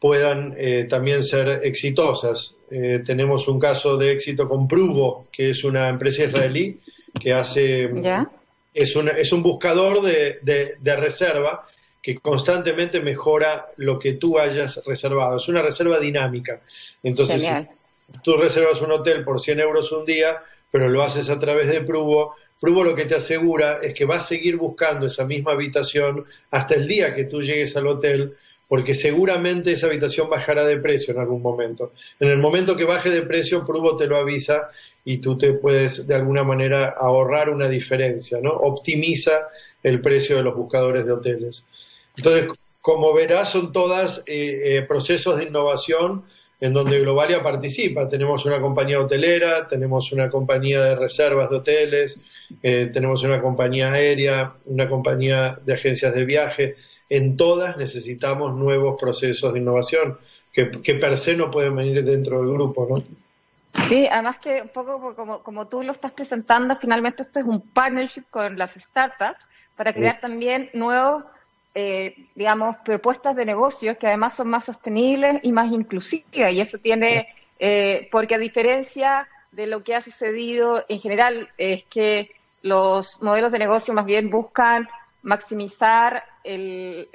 puedan 0.00 0.54
eh, 0.58 0.86
también 0.88 1.22
ser 1.22 1.60
exitosas. 1.64 2.56
Eh, 2.70 3.02
tenemos 3.04 3.48
un 3.48 3.58
caso 3.58 3.96
de 3.96 4.12
éxito 4.12 4.48
con 4.48 4.68
Pruvo, 4.68 5.28
que 5.32 5.50
es 5.50 5.64
una 5.64 5.88
empresa 5.88 6.24
israelí 6.24 6.78
que 7.20 7.32
hace... 7.32 7.90
Es, 8.72 8.94
es 8.96 9.32
un 9.32 9.42
buscador 9.42 10.02
de, 10.02 10.40
de, 10.42 10.96
reserva 10.96 11.64
que 12.02 12.16
constantemente 12.18 13.00
mejora 13.00 13.66
lo 13.76 13.98
que 13.98 14.14
tú 14.14 14.38
hayas 14.38 14.82
reservado. 14.84 15.36
Es 15.36 15.46
una 15.48 15.62
reserva 15.62 16.00
dinámica. 16.00 16.60
Entonces, 17.02 17.42
si 17.42 18.18
tú 18.22 18.36
reservas 18.36 18.82
un 18.82 18.90
hotel 18.90 19.22
por 19.24 19.40
100 19.40 19.60
euros 19.60 19.92
un 19.92 20.04
día, 20.04 20.42
pero 20.74 20.88
lo 20.88 21.04
haces 21.04 21.30
a 21.30 21.38
través 21.38 21.68
de 21.68 21.82
Pruvo, 21.82 22.34
Pruebo 22.58 22.82
lo 22.82 22.96
que 22.96 23.04
te 23.04 23.14
asegura 23.14 23.78
es 23.80 23.94
que 23.94 24.04
vas 24.04 24.24
a 24.24 24.26
seguir 24.26 24.56
buscando 24.56 25.06
esa 25.06 25.24
misma 25.24 25.52
habitación 25.52 26.24
hasta 26.50 26.74
el 26.74 26.88
día 26.88 27.14
que 27.14 27.26
tú 27.26 27.40
llegues 27.40 27.76
al 27.76 27.86
hotel, 27.86 28.34
porque 28.66 28.96
seguramente 28.96 29.70
esa 29.70 29.86
habitación 29.86 30.28
bajará 30.28 30.66
de 30.66 30.78
precio 30.78 31.14
en 31.14 31.20
algún 31.20 31.42
momento. 31.42 31.92
En 32.18 32.26
el 32.26 32.38
momento 32.38 32.74
que 32.74 32.82
baje 32.82 33.08
de 33.10 33.22
precio, 33.22 33.64
Pruvo 33.64 33.94
te 33.94 34.08
lo 34.08 34.16
avisa 34.16 34.68
y 35.04 35.18
tú 35.18 35.38
te 35.38 35.52
puedes 35.52 36.08
de 36.08 36.14
alguna 36.16 36.42
manera 36.42 36.96
ahorrar 36.98 37.50
una 37.50 37.68
diferencia, 37.68 38.40
¿no? 38.42 38.50
Optimiza 38.50 39.46
el 39.80 40.00
precio 40.00 40.38
de 40.38 40.42
los 40.42 40.56
buscadores 40.56 41.06
de 41.06 41.12
hoteles. 41.12 41.68
Entonces, 42.16 42.50
como 42.80 43.14
verás, 43.14 43.50
son 43.50 43.70
todas 43.70 44.24
eh, 44.26 44.78
eh, 44.78 44.82
procesos 44.82 45.38
de 45.38 45.44
innovación 45.44 46.24
en 46.60 46.72
donde 46.72 47.00
Globalia 47.00 47.42
participa. 47.42 48.08
Tenemos 48.08 48.44
una 48.46 48.60
compañía 48.60 49.00
hotelera, 49.00 49.66
tenemos 49.66 50.12
una 50.12 50.30
compañía 50.30 50.82
de 50.82 50.94
reservas 50.94 51.50
de 51.50 51.56
hoteles, 51.56 52.20
eh, 52.62 52.90
tenemos 52.92 53.22
una 53.22 53.40
compañía 53.40 53.92
aérea, 53.92 54.54
una 54.66 54.88
compañía 54.88 55.58
de 55.64 55.74
agencias 55.74 56.14
de 56.14 56.24
viaje. 56.24 56.76
En 57.08 57.36
todas 57.36 57.76
necesitamos 57.76 58.54
nuevos 58.54 59.00
procesos 59.00 59.52
de 59.52 59.60
innovación 59.60 60.18
que, 60.52 60.94
per 60.94 61.18
se 61.18 61.36
no 61.36 61.50
pueden 61.50 61.74
venir 61.74 62.04
dentro 62.04 62.38
del 62.38 62.52
grupo, 62.52 62.86
¿no? 62.88 63.02
Sí, 63.88 64.06
además 64.06 64.38
que 64.38 64.62
un 64.62 64.68
poco 64.68 65.14
como, 65.16 65.42
como 65.42 65.66
tú 65.66 65.82
lo 65.82 65.90
estás 65.90 66.12
presentando, 66.12 66.76
finalmente 66.76 67.22
esto 67.22 67.40
es 67.40 67.44
un 67.44 67.60
partnership 67.60 68.22
con 68.30 68.56
las 68.56 68.70
startups 68.72 69.48
para 69.76 69.92
crear 69.92 70.20
también 70.20 70.70
nuevos 70.72 71.24
eh, 71.74 72.14
digamos, 72.36 72.76
propuestas 72.84 73.34
de 73.34 73.44
negocios 73.44 73.96
que 73.98 74.06
además 74.06 74.34
son 74.34 74.48
más 74.48 74.64
sostenibles 74.64 75.40
y 75.42 75.50
más 75.50 75.72
inclusivas. 75.72 76.52
Y 76.52 76.60
eso 76.60 76.78
tiene, 76.78 77.28
eh, 77.58 78.08
porque 78.12 78.36
a 78.36 78.38
diferencia 78.38 79.28
de 79.50 79.66
lo 79.66 79.82
que 79.82 79.94
ha 79.94 80.00
sucedido 80.00 80.84
en 80.88 81.00
general, 81.00 81.48
es 81.58 81.84
que 81.84 82.30
los 82.62 83.20
modelos 83.22 83.52
de 83.52 83.58
negocio 83.58 83.92
más 83.92 84.06
bien 84.06 84.30
buscan 84.30 84.88
maximizar 85.22 86.24
el, 86.44 87.08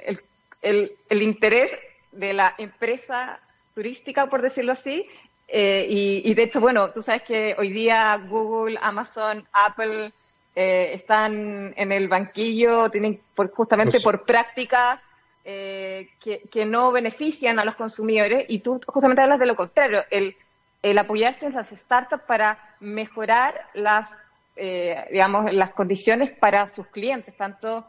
el, 0.62 0.92
el, 1.08 1.22
interés 1.22 1.70
de 2.12 2.32
la 2.32 2.54
empresa 2.58 3.40
turística, 3.74 4.28
por 4.28 4.42
decirlo 4.42 4.72
así. 4.72 5.06
Eh, 5.48 5.86
y, 5.88 6.22
y 6.30 6.34
de 6.34 6.44
hecho, 6.44 6.60
bueno, 6.60 6.90
tú 6.90 7.02
sabes 7.02 7.22
que 7.22 7.56
hoy 7.58 7.70
día 7.70 8.16
Google, 8.28 8.78
Amazon, 8.80 9.46
Apple, 9.52 10.12
eh, 10.56 10.94
están 10.94 11.72
en 11.76 11.92
el 11.92 12.08
banquillo, 12.08 12.90
tienen 12.90 13.20
por, 13.36 13.52
justamente 13.52 14.00
por 14.00 14.24
prácticas 14.24 15.00
eh, 15.44 16.10
que, 16.20 16.66
no 16.66 16.90
benefician 16.90 17.60
a 17.60 17.64
los 17.64 17.76
consumidores 17.76 18.46
y 18.48 18.58
tú 18.58 18.80
justamente 18.84 19.22
hablas 19.22 19.38
de 19.38 19.46
lo 19.46 19.54
contrario, 19.54 20.04
el, 20.10 20.36
el 20.82 20.98
apoyarse 20.98 21.46
en 21.46 21.54
las 21.54 21.68
startups 21.68 22.24
para 22.24 22.58
mejorar 22.80 23.68
las, 23.74 24.12
eh, 24.56 25.04
digamos, 25.12 25.52
las 25.52 25.70
condiciones 25.70 26.30
para 26.36 26.66
sus 26.66 26.86
clientes, 26.88 27.36
tanto 27.36 27.86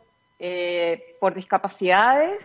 por 1.20 1.36
discapacidades, 1.36 2.40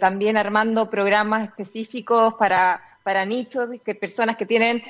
también 0.00 0.36
armando 0.36 0.90
programas 0.90 1.48
específicos 1.48 2.34
para, 2.34 2.82
para 3.04 3.24
nichos, 3.24 3.70
que 3.84 3.94
personas 3.94 4.36
que 4.36 4.46
tienen 4.46 4.82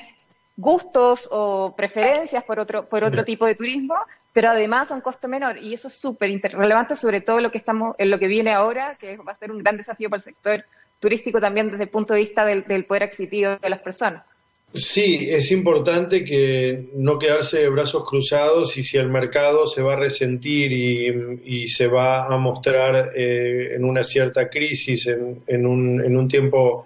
gustos 0.57 1.29
o 1.31 1.75
preferencias 1.75 2.43
por 2.43 2.59
otro, 2.59 2.89
por 2.89 3.03
otro 3.03 3.23
tipo 3.23 3.45
de 3.45 3.53
turismo 3.53 3.95
pero 4.35 4.49
además 4.49 4.91
a 4.91 4.95
un 4.95 4.99
costo 4.99 5.29
menor 5.29 5.57
y 5.57 5.73
eso 5.73 5.87
es 5.87 5.93
súper 5.93 6.29
relevante 6.41 6.97
sobre 6.97 7.21
todo 7.21 7.39
lo 7.39 7.51
que 7.51 7.57
estamos 7.57 7.95
en 7.97 8.11
lo 8.11 8.19
que 8.19 8.27
viene 8.27 8.51
ahora 8.51 8.97
que 8.99 9.15
va 9.15 9.31
a 9.31 9.37
ser 9.37 9.49
un 9.49 9.59
gran 9.59 9.77
desafío 9.77 10.09
para 10.09 10.17
el 10.17 10.23
sector 10.23 10.65
turístico 10.99 11.39
también 11.39 11.71
desde 11.71 11.83
el 11.83 11.89
punto 11.89 12.13
de 12.13 12.19
vista 12.19 12.43
del, 12.43 12.63
poder 12.83 13.03
adquisitivo 13.03 13.55
de 13.55 13.69
las 13.69 13.79
personas. 13.79 14.25
Sí, 14.73 15.29
es 15.29 15.53
importante 15.53 16.25
que 16.25 16.89
no 16.95 17.17
quedarse 17.17 17.59
de 17.59 17.69
brazos 17.69 18.03
cruzados 18.03 18.75
y 18.77 18.83
si 18.83 18.97
el 18.97 19.07
mercado 19.07 19.67
se 19.67 19.81
va 19.81 19.93
a 19.93 19.99
resentir 19.99 20.69
y, 20.73 21.67
se 21.67 21.87
va 21.87 22.25
a 22.25 22.37
mostrar 22.37 23.13
eh, 23.15 23.73
en 23.73 23.85
una 23.85 24.03
cierta 24.03 24.49
crisis, 24.49 25.07
en, 25.07 25.65
un, 25.65 26.03
en 26.03 26.17
un, 26.17 26.27
tiempo 26.27 26.85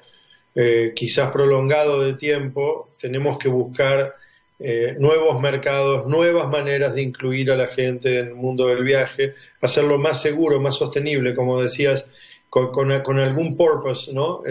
eh, 0.53 0.93
quizás 0.95 1.31
prolongado 1.31 1.99
de 2.01 2.13
tiempo, 2.13 2.89
tenemos 2.99 3.39
que 3.39 3.49
buscar 3.49 4.13
eh, 4.61 4.97
nuevos 4.99 5.39
mercados, 5.39 6.05
nuevas 6.05 6.49
maneras 6.49 6.93
de 6.93 7.01
incluir 7.01 7.49
a 7.49 7.55
la 7.55 7.67
gente 7.67 8.19
en 8.19 8.27
el 8.27 8.35
mundo 8.35 8.67
del 8.67 8.83
viaje, 8.83 9.33
hacerlo 9.61 9.97
más 9.97 10.21
seguro, 10.21 10.59
más 10.59 10.75
sostenible, 10.75 11.33
como 11.33 11.61
decías, 11.61 12.09
con, 12.49 12.91
algún 12.91 13.55
purpose, 13.55 14.11
¿no? 14.11 14.41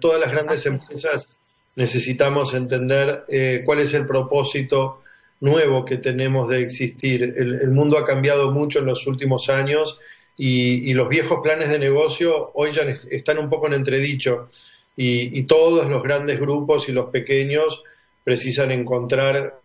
todas 0.00 0.20
las 0.20 0.30
grandes 0.30 0.64
empresas 0.66 1.34
necesitamos 1.74 2.54
entender 2.54 3.24
eh, 3.28 3.62
cuál 3.64 3.80
es 3.80 3.94
el 3.94 4.06
propósito 4.06 5.00
nuevo 5.40 5.84
que 5.84 5.96
tenemos 5.96 6.48
de 6.48 6.60
existir. 6.60 7.22
El, 7.22 7.70
mundo 7.70 7.98
ha 7.98 8.04
cambiado 8.04 8.52
mucho 8.52 8.78
en 8.78 8.86
los 8.86 9.08
últimos 9.08 9.48
años 9.48 9.98
y, 10.36 10.92
los 10.94 11.08
viejos 11.08 11.40
planes 11.42 11.70
de 11.70 11.80
negocio 11.80 12.52
hoy 12.54 12.70
ya 12.70 12.82
están 13.10 13.38
un 13.38 13.50
poco 13.50 13.66
en 13.66 13.72
entredicho 13.72 14.50
y 14.94 15.42
todos 15.44 15.88
los 15.88 16.02
grandes 16.02 16.38
grupos 16.38 16.88
y 16.88 16.92
los 16.92 17.10
pequeños 17.10 17.82
precisan 18.28 18.70
encontrar 18.72 19.58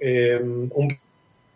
eh, 0.00 0.40
un 0.40 0.88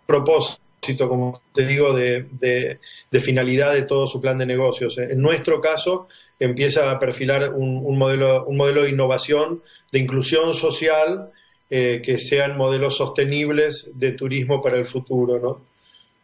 propósito, 0.04 1.08
como 1.08 1.40
te 1.54 1.64
digo, 1.64 1.94
de, 1.94 2.78
finalidad 3.12 3.72
de 3.72 3.84
todo 3.84 4.06
su 4.06 4.20
plan 4.20 4.36
de 4.36 4.44
negocios. 4.44 4.98
En 4.98 5.22
nuestro 5.22 5.58
caso, 5.58 6.06
empieza 6.38 6.90
a 6.90 6.98
perfilar 6.98 7.54
un, 7.54 7.96
modelo, 7.96 8.44
un 8.44 8.58
modelo 8.58 8.82
de 8.82 8.90
innovación, 8.90 9.62
de 9.90 10.00
inclusión 10.00 10.52
social, 10.52 11.30
eh, 11.70 12.02
que 12.04 12.18
sean 12.18 12.58
modelos 12.58 12.98
sostenibles 12.98 13.92
de 13.94 14.12
turismo 14.12 14.60
para 14.60 14.76
el 14.76 14.84
futuro, 14.84 15.38
¿no? 15.38 15.62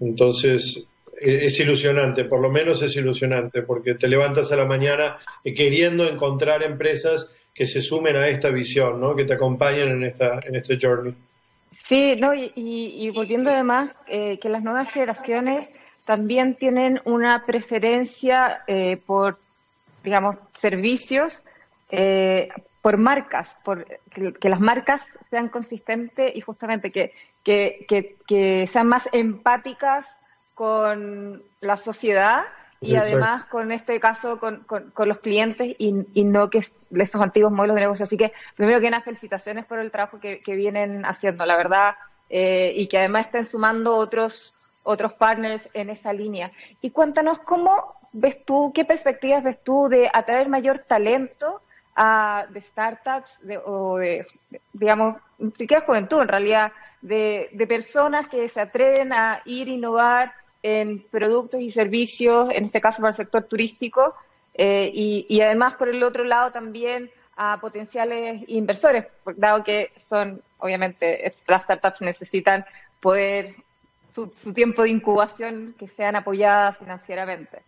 Entonces, 0.06 0.84
e, 1.18 1.46
es 1.46 1.58
ilusionante, 1.60 2.26
por 2.26 2.42
lo 2.42 2.50
menos 2.50 2.82
es 2.82 2.94
ilusionante, 2.94 3.62
porque 3.62 3.94
te 3.94 4.06
levantas 4.06 4.52
a 4.52 4.56
la 4.56 4.66
mañana 4.66 5.16
queriendo 5.42 6.06
encontrar 6.06 6.62
empresas 6.62 7.30
que 7.56 7.66
se 7.66 7.80
sumen 7.80 8.16
a 8.16 8.28
esta 8.28 8.50
visión, 8.50 9.00
¿no? 9.00 9.16
que 9.16 9.24
te 9.24 9.32
acompañen 9.32 9.88
en, 9.88 10.04
esta, 10.04 10.40
en 10.44 10.56
este 10.56 10.78
journey. 10.80 11.14
Sí, 11.84 12.16
no, 12.16 12.32
y, 12.34 13.10
volviendo 13.14 13.50
además, 13.50 13.94
eh, 14.08 14.38
que 14.40 14.48
las 14.48 14.62
nuevas 14.62 14.90
generaciones 14.90 15.68
también 16.04 16.56
tienen 16.56 17.00
una 17.04 17.46
preferencia 17.46 18.62
eh, 18.66 18.98
por, 19.06 19.38
digamos, 20.04 20.36
servicios, 20.58 21.42
eh, 21.90 22.48
por 22.82 22.98
marcas, 22.98 23.56
por 23.64 23.86
que, 24.10 24.48
las 24.48 24.60
marcas 24.60 25.00
sean 25.30 25.48
consistentes 25.48 26.34
y 26.34 26.40
justamente 26.40 26.90
que, 26.90 27.12
que, 27.42 28.16
que 28.26 28.66
sean 28.66 28.88
más 28.88 29.08
empáticas 29.12 30.04
con 30.54 31.42
la 31.60 31.76
sociedad 31.76 32.44
y 32.80 32.96
además 32.96 33.44
con 33.44 33.72
este 33.72 33.98
caso 34.00 34.38
con, 34.38 34.64
con, 34.64 35.08
los 35.08 35.18
clientes 35.18 35.74
y, 35.78 35.92
no 36.24 36.50
que 36.50 36.58
estos 36.58 37.20
antiguos 37.20 37.52
modelos 37.52 37.74
de 37.76 37.82
negocio. 37.82 38.04
Así 38.04 38.16
que 38.16 38.32
primero 38.54 38.80
que 38.80 38.90
nada, 38.90 39.02
felicitaciones 39.02 39.64
por 39.64 39.78
el 39.78 39.90
trabajo 39.90 40.18
que, 40.20 40.40
vienen 40.46 41.04
haciendo, 41.04 41.46
la 41.46 41.56
verdad, 41.56 41.96
eh, 42.28 42.72
y 42.74 42.88
que 42.88 42.98
además 42.98 43.26
estén 43.26 43.44
sumando 43.44 43.94
otros, 43.94 44.54
otros 44.82 45.12
partners 45.14 45.68
en 45.72 45.90
esa 45.90 46.12
línea. 46.12 46.52
Y 46.80 46.90
cuéntanos 46.90 47.38
cómo 47.40 47.94
ves 48.12 48.44
tú, 48.44 48.72
qué 48.74 48.84
perspectivas 48.84 49.42
ves 49.42 49.62
tú 49.62 49.88
de 49.88 50.10
atraer 50.12 50.48
mayor 50.48 50.84
talento 50.86 51.62
a, 51.94 52.46
de 52.50 52.60
startups 52.60 53.40
o 53.64 53.98
de, 53.98 54.26
digamos, 54.72 55.16
ni 55.38 55.50
siquiera 55.52 55.84
juventud 55.84 56.20
en 56.20 56.28
realidad, 56.28 56.72
de, 57.00 57.48
de 57.52 57.66
personas 57.66 58.28
que 58.28 58.48
se 58.48 58.60
atreven 58.60 59.12
a 59.12 59.40
ir 59.44 59.68
a 59.68 59.70
innovar 59.70 60.32
en 60.66 61.04
productos 61.12 61.60
y 61.60 61.70
servicios, 61.70 62.48
en 62.50 62.64
este 62.64 62.80
caso 62.80 63.00
para 63.00 63.10
el 63.10 63.16
sector 63.16 63.44
turístico, 63.44 64.14
eh, 64.52 64.90
y, 64.92 65.40
además 65.40 65.74
por 65.74 65.88
el 65.88 66.02
otro 66.02 66.24
lado 66.24 66.50
también 66.50 67.08
a 67.36 67.60
potenciales 67.60 68.42
inversores, 68.48 69.04
dado 69.36 69.62
que 69.62 69.92
son, 69.96 70.42
obviamente, 70.58 71.30
las 71.46 71.62
startups 71.62 72.00
necesitan 72.00 72.64
poder, 73.00 73.54
su, 74.12 74.26
tiempo 74.52 74.82
de 74.82 74.90
incubación, 74.90 75.76
que 75.78 75.86
sean 75.86 76.16
apoyadas 76.16 76.78
financieramente. 76.78 77.62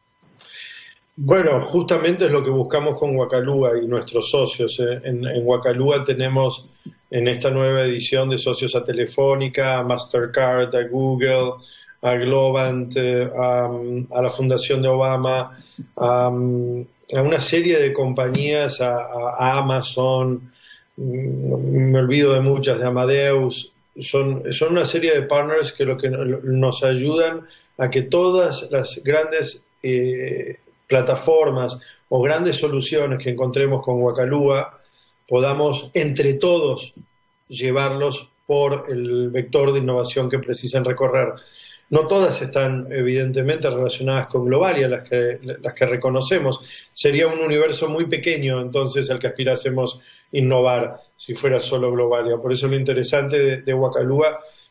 Bueno, 1.15 1.61
justamente 1.67 2.27
es 2.27 2.33
lo 2.33 2.43
que 2.43 2.51
buscamos 2.51 2.99
con 2.99 3.15
Guacalúa 3.15 3.79
y 3.79 3.87
nuestros 3.87 4.29
socios. 4.29 4.81
¿eh? 4.81 5.03
En, 5.05 5.25
en 5.25 6.05
tenemos 6.05 6.69
en 7.11 7.29
esta 7.29 7.51
nueva 7.51 7.83
edición 7.83 8.29
de 8.31 8.39
socios 8.39 8.75
a 8.75 8.83
Telefónica, 8.83 9.83
Mastercard, 9.83 10.75
a 10.75 10.83
Google, 10.89 11.53
a 12.03 12.15
Globant, 12.15 12.97
a, 12.97 14.23
la 14.23 14.31
Fundación 14.31 14.83
de 14.83 14.89
Obama, 14.89 15.59
a, 15.97 16.29
una 16.29 17.41
serie 17.41 17.79
de 17.79 17.93
compañías, 17.93 18.81
a, 18.81 19.59
Amazon, 19.59 20.51
mm, 20.97 21.91
me 21.91 21.99
olvido 21.99 22.35
de 22.35 22.41
muchas, 22.41 22.81
de 22.81 22.87
Amadeus, 22.87 23.73
son, 24.01 24.45
una 24.71 24.85
serie 24.85 25.13
de 25.15 25.23
partners 25.23 25.73
que 25.73 25.85
lo 25.85 25.97
que 25.97 26.09
nos 26.09 26.85
ayudan 26.85 27.47
a 27.79 27.91
que 27.91 28.03
todas 28.03 28.71
las 28.71 29.01
grandes 29.03 29.67
eh, 29.83 30.59
plataformas 30.87 31.79
o 32.09 32.23
grandes 32.23 32.57
soluciones 32.57 33.23
que 33.23 33.31
encontremos 33.31 33.83
con 33.83 34.01
Wacalúa 34.03 34.79
podamos 35.27 35.91
entre 35.95 36.35
todos 36.35 36.95
llevarlos 37.49 38.29
por 38.47 38.87
el 38.89 39.31
vector 39.31 39.73
de 39.73 39.81
innovación 39.81 40.31
que 40.31 40.39
precisan 40.39 40.85
recorrer. 40.85 41.35
No 41.91 42.07
todas 42.07 42.41
están 42.43 42.87
evidentemente 42.91 43.71
relacionadas 43.71 44.27
con 44.27 44.45
Globalia, 44.45 44.89
las 44.89 45.09
que, 45.09 45.39
las 45.43 45.75
que 45.75 45.87
reconocemos. 45.87 46.61
Sería 46.93 47.29
un 47.29 47.39
universo 47.39 47.89
muy 47.89 48.07
pequeño 48.07 48.61
entonces 48.61 49.11
al 49.11 49.19
que 49.19 49.29
aspirásemos 49.29 50.01
innovar 50.33 51.01
si 51.17 51.35
fuera 51.35 51.61
solo 51.61 51.91
Globalia. 51.91 52.37
Por 52.37 52.53
eso 52.53 52.69
lo 52.69 52.77
interesante 52.77 53.39
de, 53.39 53.63
de 53.63 53.75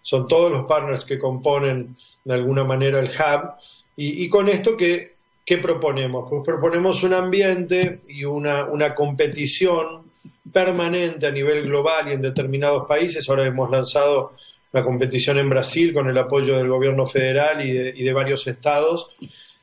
son 0.02 0.28
todos 0.28 0.52
los 0.52 0.66
partners 0.66 1.04
que 1.04 1.20
componen 1.20 1.98
de 2.24 2.34
alguna 2.34 2.64
manera 2.64 3.00
el 3.00 3.10
hub. 3.10 3.56
Y, 3.98 4.30
con 4.30 4.48
esto, 4.48 4.78
¿qué, 4.78 5.16
¿qué, 5.44 5.58
proponemos? 5.58 6.30
Pues 6.30 6.44
proponemos 6.46 7.04
un 7.04 7.16
ambiente 7.16 8.00
y 8.08 8.24
una, 8.24 8.66
una 8.66 8.94
competición 8.94 10.04
permanente 10.54 11.26
a 11.26 11.32
nivel 11.32 11.64
global 11.64 12.08
y 12.08 12.14
en 12.14 12.22
determinados 12.22 12.88
países. 12.88 13.28
Ahora 13.28 13.48
hemos 13.48 13.70
lanzado 13.72 14.34
la 14.72 14.82
competición 14.82 15.38
en 15.38 15.50
Brasil 15.50 15.94
con 15.94 16.10
el 16.10 16.18
apoyo 16.18 16.58
del 16.58 16.68
gobierno 16.68 17.06
federal 17.06 17.66
y 17.66 18.04
de, 18.04 18.14
varios 18.14 18.46
estados. 18.48 19.10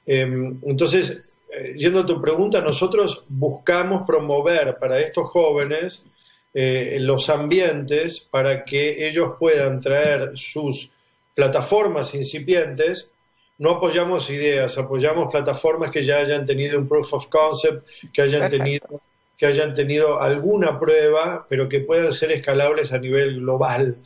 Em, 0.06 0.58
entonces, 0.64 1.24
eh, 1.50 1.74
yendo 1.76 2.00
a 2.00 2.06
tu 2.06 2.20
pregunta, 2.20 2.60
nosotros 2.60 3.24
buscamos 3.28 4.06
promover 4.06 4.76
para 4.78 5.00
estos 5.00 5.30
jóvenes 5.30 6.06
eh, 6.52 6.98
los 7.00 7.28
ambientes 7.30 8.20
para 8.20 8.64
que 8.64 9.08
ellos 9.08 9.32
puedan 9.38 9.80
traer 9.80 10.32
sus 10.36 10.90
plataformas 11.34 12.14
incipientes. 12.14 13.12
No 13.58 13.70
apoyamos 13.70 14.30
ideas, 14.30 14.78
apoyamos 14.78 15.30
plataformas 15.30 15.90
que 15.90 16.02
ya 16.02 16.18
hayan 16.18 16.44
tenido 16.44 16.78
un 16.78 16.88
proof 16.88 17.12
of 17.12 17.28
concept, 17.28 17.88
que 18.12 18.22
hayan 18.22 18.48
tenido 18.50 19.00
que 19.36 19.46
hayan 19.46 19.74
tenido 19.74 20.20
alguna 20.20 20.78
prueba, 20.78 21.46
pero 21.48 21.68
que 21.68 21.80
puedan 21.80 22.12
ser 22.12 22.32
escalables 22.32 22.92
a 22.92 22.98
nivel 22.98 23.40
global. 23.40 23.96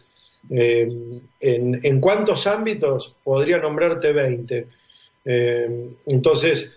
Eh, 0.51 0.89
en, 1.41 2.01
cuántos 2.01 2.47
ámbitos? 2.47 3.15
Podría 3.23 3.59
nombrarte 3.59 4.13
20. 4.13 4.67
Eh, 5.25 5.91
entonces, 6.07 6.73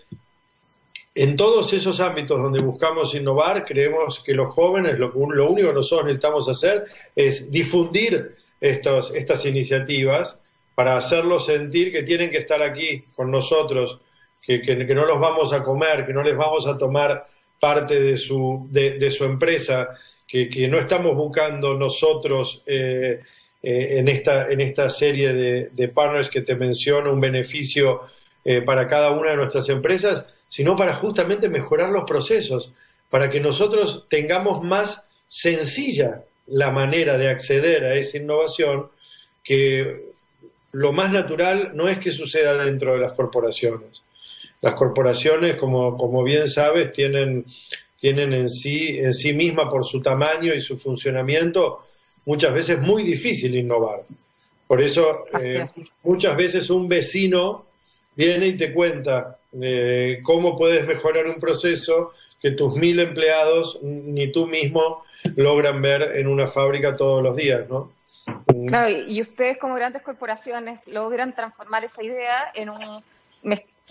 en 1.14 1.36
todos 1.36 1.72
esos 1.72 2.00
ámbitos 2.00 2.40
donde 2.40 2.62
buscamos 2.62 3.14
innovar, 3.14 3.64
creemos 3.64 4.20
que 4.20 4.34
los 4.34 4.54
jóvenes, 4.54 4.98
lo, 4.98 5.12
lo 5.14 5.50
único 5.50 5.68
que 5.68 5.74
nosotros 5.74 6.06
necesitamos 6.06 6.48
hacer 6.48 6.86
es 7.14 7.50
difundir 7.50 8.34
estos, 8.60 9.14
estas 9.14 9.44
iniciativas 9.44 10.40
para 10.74 10.96
hacerlos 10.96 11.46
sentir 11.46 11.92
que 11.92 12.02
tienen 12.02 12.30
que 12.30 12.38
estar 12.38 12.62
aquí 12.62 13.04
con 13.14 13.30
nosotros, 13.30 13.98
que, 14.40 14.62
que, 14.62 14.76
no 14.76 15.04
los 15.04 15.20
vamos 15.20 15.52
a 15.52 15.62
comer, 15.62 16.06
que 16.06 16.12
no 16.12 16.22
les 16.22 16.36
vamos 16.36 16.66
a 16.66 16.78
tomar 16.78 17.26
parte 17.60 18.00
de 18.00 18.16
su, 18.16 18.66
de, 18.70 19.10
su 19.10 19.24
empresa, 19.24 19.90
que, 20.26 20.48
que, 20.48 20.66
no 20.66 20.78
estamos 20.78 21.14
buscando 21.14 21.74
nosotros 21.74 22.62
eh, 22.66 23.20
eh, 23.62 23.98
en, 23.98 24.08
esta, 24.08 24.48
en 24.48 24.60
esta 24.60 24.88
serie 24.88 25.32
de, 25.32 25.88
partners 25.88 26.28
que 26.28 26.40
te 26.40 26.56
menciono 26.56 27.12
un 27.12 27.20
beneficio 27.20 28.00
eh, 28.44 28.60
para 28.62 28.88
cada 28.88 29.12
una 29.12 29.30
de 29.30 29.36
nuestras 29.36 29.68
empresas, 29.68 30.24
sino 30.48 30.74
para 30.74 30.94
justamente 30.94 31.48
mejorar 31.48 31.90
los 31.90 32.04
procesos, 32.04 32.72
para 33.08 33.30
que 33.30 33.40
nosotros 33.40 34.06
tengamos 34.08 34.62
más 34.62 35.06
sencilla 35.28 36.24
la 36.46 36.70
manera 36.70 37.16
de 37.18 37.30
acceder 37.30 37.84
a 37.84 37.94
esa 37.94 38.18
innovación, 38.18 38.88
que 39.44 40.12
lo 40.72 40.92
más 40.92 41.12
natural 41.12 41.70
no 41.74 41.88
es 41.88 41.98
que 41.98 42.10
suceda 42.10 42.56
dentro 42.64 42.94
de 42.94 42.98
las 42.98 43.12
corporaciones. 43.12 44.02
Las 44.60 44.74
corporaciones, 44.74 45.56
como, 45.56 45.96
como 45.96 46.24
bien 46.24 46.48
sabes, 46.48 46.92
tienen, 46.92 47.46
tienen 47.96 48.32
en, 48.32 48.48
sí, 48.48 48.98
en 48.98 49.12
sí 49.12 49.32
misma, 49.34 49.68
por 49.68 49.84
su 49.84 50.00
tamaño 50.00 50.52
y 50.52 50.60
su 50.60 50.78
funcionamiento, 50.78 51.86
muchas 52.24 52.54
veces 52.54 52.80
muy 52.80 53.02
difícil 53.02 53.54
innovar. 53.54 54.02
Por 54.66 54.80
eso 54.80 55.26
eh, 55.38 55.66
muchas 56.02 56.36
veces 56.36 56.70
un 56.70 56.88
vecino 56.88 57.66
viene 58.16 58.48
y 58.48 58.56
te 58.56 58.72
cuenta 58.72 59.38
eh, 59.60 60.20
cómo 60.22 60.56
puedes 60.56 60.86
mejorar 60.86 61.26
un 61.26 61.38
proceso 61.38 62.12
que 62.40 62.52
tus 62.52 62.74
mil 62.74 62.98
empleados 62.98 63.78
ni 63.82 64.32
tú 64.32 64.46
mismo 64.46 65.04
logran 65.36 65.80
ver 65.82 66.16
en 66.16 66.26
una 66.26 66.46
fábrica 66.46 66.96
todos 66.96 67.22
los 67.22 67.36
días, 67.36 67.68
¿no? 67.68 67.92
Mm. 68.46 68.66
Claro, 68.66 68.88
y 68.90 69.20
ustedes 69.20 69.58
como 69.58 69.74
grandes 69.74 70.02
corporaciones 70.02 70.80
logran 70.86 71.34
transformar 71.34 71.84
esa 71.84 72.02
idea 72.02 72.50
en 72.54 72.70
un, 72.70 73.02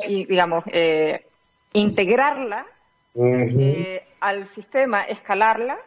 digamos, 0.07 0.63
eh, 0.67 1.25
integrarla 1.73 2.65
al 4.19 4.47
sistema, 4.47 5.03
escalarla 5.03 5.77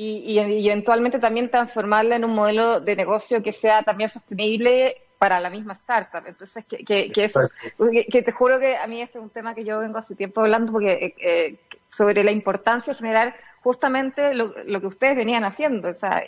y, 0.00 0.38
eventualmente 0.68 1.18
también 1.18 1.50
transformarla 1.50 2.14
en 2.14 2.24
un 2.24 2.32
modelo 2.32 2.80
de 2.80 2.94
negocio 2.94 3.42
que 3.42 3.50
sea 3.50 3.82
también 3.82 4.08
sostenible 4.08 4.96
para 5.18 5.40
la 5.40 5.50
misma 5.50 5.72
startup. 5.72 6.22
Entonces, 6.24 6.64
que, 6.66 6.84
que, 6.84 7.10
que, 7.10 8.22
te 8.22 8.30
juro 8.32 8.60
que 8.60 8.76
a 8.76 8.86
mí 8.86 9.02
este 9.02 9.18
es 9.18 9.24
un 9.24 9.30
tema 9.30 9.56
que 9.56 9.64
yo 9.64 9.80
vengo 9.80 9.98
hace 9.98 10.14
tiempo 10.14 10.42
hablando 10.42 10.70
porque 10.70 10.92
eh, 10.92 11.14
eh, 11.18 11.56
sobre 11.90 12.22
la 12.22 12.30
importancia 12.30 12.92
de 12.92 12.98
generar 12.98 13.34
justamente 13.60 14.34
lo, 14.34 14.54
que 14.54 14.86
ustedes 14.86 15.16
venían 15.16 15.42
haciendo. 15.42 15.88
O 15.88 15.94
sea, 15.94 16.22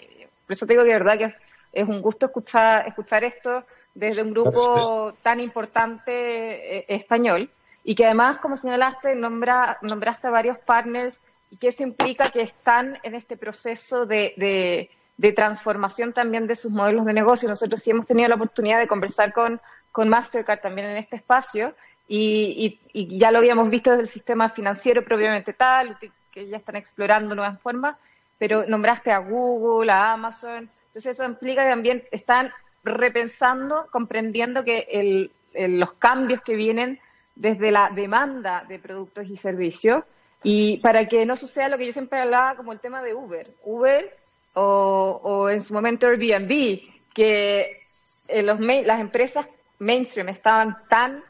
por 0.47 0.53
eso 0.53 0.67
te 0.67 0.73
digo 0.73 0.83
que 0.83 0.93
de 0.93 0.99
verdad 0.99 1.19
que 1.19 1.31
es, 1.73 1.89
un 1.89 2.03
gusto 2.03 2.27
escuchar, 2.27 2.89
escuchar 2.89 3.23
esto 3.23 3.63
desde 3.95 4.23
un 4.23 4.33
grupo 4.33 5.15
tan 5.23 5.39
importante 5.39 6.79
eh, 6.79 6.85
español 6.89 7.49
y 7.85 7.95
que 7.95 8.05
además, 8.05 8.39
como 8.39 8.57
señalaste, 8.57 9.15
nombra, 9.15 9.79
nombraste 9.83 10.27
a 10.27 10.31
varios 10.31 10.59
partners 10.59 11.21
y 11.51 11.57
que 11.57 11.69
eso 11.69 11.83
implica 11.83 12.31
que 12.31 12.43
están 12.43 12.99
en 13.03 13.15
este 13.15 13.37
proceso 13.37 14.07
de, 14.07 14.89
transformación 15.35 16.13
también 16.13 16.47
de 16.47 16.55
sus 16.55 16.71
modelos 16.71 17.05
de 17.05 17.13
negocio. 17.13 17.49
Nosotros 17.49 17.83
sí 17.83 17.91
hemos 17.91 18.07
tenido 18.07 18.29
la 18.29 18.37
oportunidad 18.37 18.79
de 18.79 18.87
conversar 18.87 19.33
con, 19.33 19.61
con 19.93 20.09
Mastercard 20.09 20.61
también 20.61 20.89
en 20.89 20.97
este 20.97 21.17
espacio 21.17 21.75
y, 22.09 22.79
ya 22.95 23.31
lo 23.31 23.39
habíamos 23.39 23.69
visto 23.69 23.91
desde 23.91 24.03
el 24.03 24.09
sistema 24.09 24.49
financiero 24.51 25.05
propiamente 25.05 25.53
tal, 25.53 25.99
que 26.33 26.49
ya 26.49 26.57
están 26.57 26.77
explorando 26.77 27.35
nuevas 27.35 27.61
formas, 27.61 27.97
pero 28.39 28.67
nombraste 28.67 29.13
a 29.13 29.19
Google, 29.19 29.93
a 29.93 30.13
Amazon, 30.13 30.71
entonces 30.87 31.13
eso 31.13 31.25
implica 31.25 31.63
que 31.63 31.71
también 31.71 32.05
están 32.11 32.53
repensando, 32.83 33.87
comprendiendo 33.93 34.65
que 34.65 35.31
los 35.55 35.93
cambios 35.95 36.41
que 36.41 36.57
vienen 36.57 36.99
desde 37.37 37.71
la 37.71 37.91
demanda 37.91 38.65
de 38.69 38.79
productos 38.79 39.29
y 39.29 39.37
servicios 39.37 40.03
y 40.43 40.79
para 40.79 41.07
que 41.07 41.27
no 41.27 41.37
suceda 41.37 41.69
lo 41.69 41.79
que 41.79 41.87
yo 41.87 41.93
siempre 41.93 42.21
hablaba 42.21 42.57
como 42.57 42.73
el 42.73 42.81
tema 42.81 43.03
de 43.03 43.15
Uber. 43.15 43.51
Uber 43.63 44.17
o, 44.55 45.49
en 45.51 45.61
su 45.61 45.73
momento 45.75 46.07
Airbnb, 46.07 46.81
que 47.15 47.87
eh, 48.29 48.43
los, 48.43 48.59
las 48.61 49.01
empresas 49.01 49.47
mainstream 49.79 50.29
estaban 50.29 50.77
tan, 50.89 51.23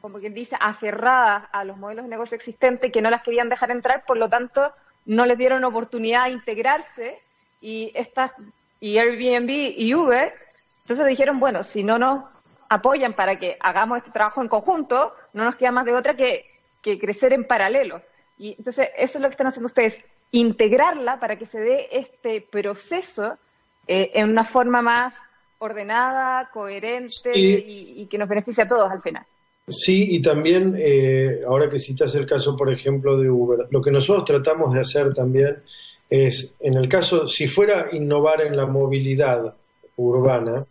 como 0.00 0.18
quien 0.18 0.34
dice, 0.34 0.56
aferradas 0.60 1.44
a 1.52 1.64
los 1.64 1.76
modelos 1.76 2.04
de 2.04 2.10
negocio 2.10 2.36
existentes 2.36 2.92
que 2.92 3.02
no 3.02 3.10
las 3.10 3.22
querían 3.22 3.48
dejar 3.48 3.70
entrar, 3.70 4.04
por 4.06 4.16
lo 4.16 4.28
tanto 4.28 4.72
no 5.06 5.26
les 5.26 5.36
dieron 5.36 5.64
oportunidad 5.64 6.24
de 6.24 6.30
integrarse 6.30 7.20
y 7.60 7.92
estas 7.94 8.32
y 8.80 8.98
Airbnb 8.98 9.50
y 9.50 9.94
Uber, 9.94 10.34
entonces 10.82 11.06
dijeron, 11.06 11.40
bueno, 11.40 11.62
si 11.62 11.82
no 11.82 11.98
nos 11.98 12.24
apoyan 12.68 13.14
para 13.14 13.38
que 13.38 13.56
hagamos 13.60 13.98
este 13.98 14.10
trabajo 14.10 14.42
en 14.42 14.48
conjunto, 14.48 15.14
no 15.32 15.44
nos 15.44 15.56
queda 15.56 15.72
más 15.72 15.86
de 15.86 15.94
otra 15.94 16.14
que 16.14 16.44
crecer 16.82 17.32
en 17.32 17.46
paralelo. 17.46 18.02
Y 18.38 18.54
entonces 18.58 18.88
eso 18.96 19.18
es 19.18 19.22
lo 19.22 19.28
que 19.28 19.32
están 19.32 19.46
haciendo 19.46 19.66
ustedes, 19.66 20.00
integrarla 20.32 21.20
para 21.20 21.36
que 21.36 21.46
se 21.46 21.60
dé 21.60 21.88
este 21.92 22.40
proceso 22.40 23.38
eh, 23.86 24.10
en 24.14 24.30
una 24.30 24.44
forma 24.44 24.82
más 24.82 25.16
ordenada, 25.58 26.50
coherente 26.52 27.30
y, 27.34 28.06
que 28.06 28.18
nos 28.18 28.28
beneficie 28.28 28.64
a 28.64 28.68
todos 28.68 28.90
al 28.90 29.02
final. 29.02 29.24
Sí, 29.66 30.08
y 30.10 30.20
también, 30.20 30.74
eh, 30.76 31.40
ahora 31.46 31.70
que 31.70 31.78
citas 31.78 32.14
el 32.14 32.26
caso, 32.26 32.56
por 32.56 32.70
ejemplo, 32.70 33.18
de 33.18 33.30
Uber, 33.30 33.66
lo 33.70 33.80
que 33.80 33.90
nosotros 33.90 34.26
tratamos 34.26 34.74
de 34.74 34.80
hacer 34.80 35.14
también 35.14 35.62
es, 36.10 36.54
en 36.60 36.74
el 36.74 36.88
caso, 36.88 37.26
si 37.26 37.46
fuera 37.46 37.88
innovar 37.92 38.42
en 38.42 38.56
la 38.56 38.66
movilidad 38.66 39.54
urbana, 39.96 40.66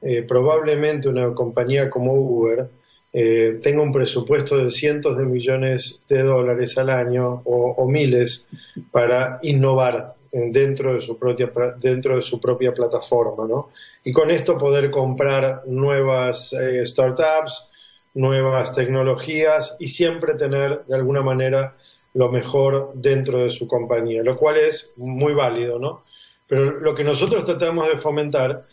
eh, 0.00 0.22
probablemente 0.22 1.08
una 1.08 1.34
compañía 1.34 1.90
como 1.90 2.12
Uber 2.14 2.68
eh, 3.12 3.58
tenga 3.62 3.82
un 3.82 3.92
presupuesto 3.92 4.58
de 4.58 4.70
cientos 4.70 5.16
de 5.16 5.24
millones 5.24 6.04
de 6.08 6.22
dólares 6.22 6.76
al 6.76 6.90
año 6.90 7.42
o, 7.44 7.88
miles 7.88 8.44
para 8.90 9.38
innovar 9.42 10.14
dentro 10.30 10.94
de 10.94 11.00
su 11.00 11.18
propia 11.18 11.50
dentro 11.80 12.16
de 12.16 12.22
su 12.22 12.38
propia 12.38 12.74
plataforma, 12.74 13.46
¿no? 13.48 13.70
Y 14.04 14.12
con 14.12 14.30
esto 14.30 14.58
poder 14.58 14.90
comprar 14.90 15.62
nuevas 15.66 16.52
eh, 16.52 16.84
startups, 16.84 17.70
nuevas 18.12 18.72
tecnologías 18.72 19.74
y 19.78 19.88
siempre 19.88 20.34
tener 20.34 20.84
de 20.84 20.94
alguna 20.94 21.22
manera 21.22 21.74
lo 22.12 22.30
mejor 22.30 22.92
dentro 22.94 23.38
de 23.44 23.50
su 23.50 23.66
compañía, 23.66 24.22
lo 24.22 24.36
cual 24.36 24.58
es 24.58 24.90
muy 24.96 25.32
válido, 25.32 25.78
¿no? 25.78 26.02
Pero 26.46 26.78
lo 26.80 26.94
que 26.94 27.04
nosotros 27.04 27.44
tratamos 27.44 27.88
de 27.88 27.98
fomentar 27.98 28.66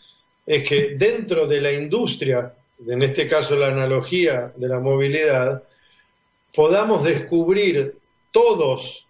es 0.44 0.68
que 0.68 0.94
dentro 0.96 1.46
de 1.46 1.60
la 1.60 1.72
industria 1.72 2.52
en 2.86 3.02
este 3.02 3.28
caso 3.28 3.56
la 3.56 3.68
analogía 3.68 4.52
de 4.56 4.68
la 4.68 4.80
movilidad, 4.80 5.62
podamos 6.54 7.04
descubrir 7.04 7.96
todos 8.30 9.06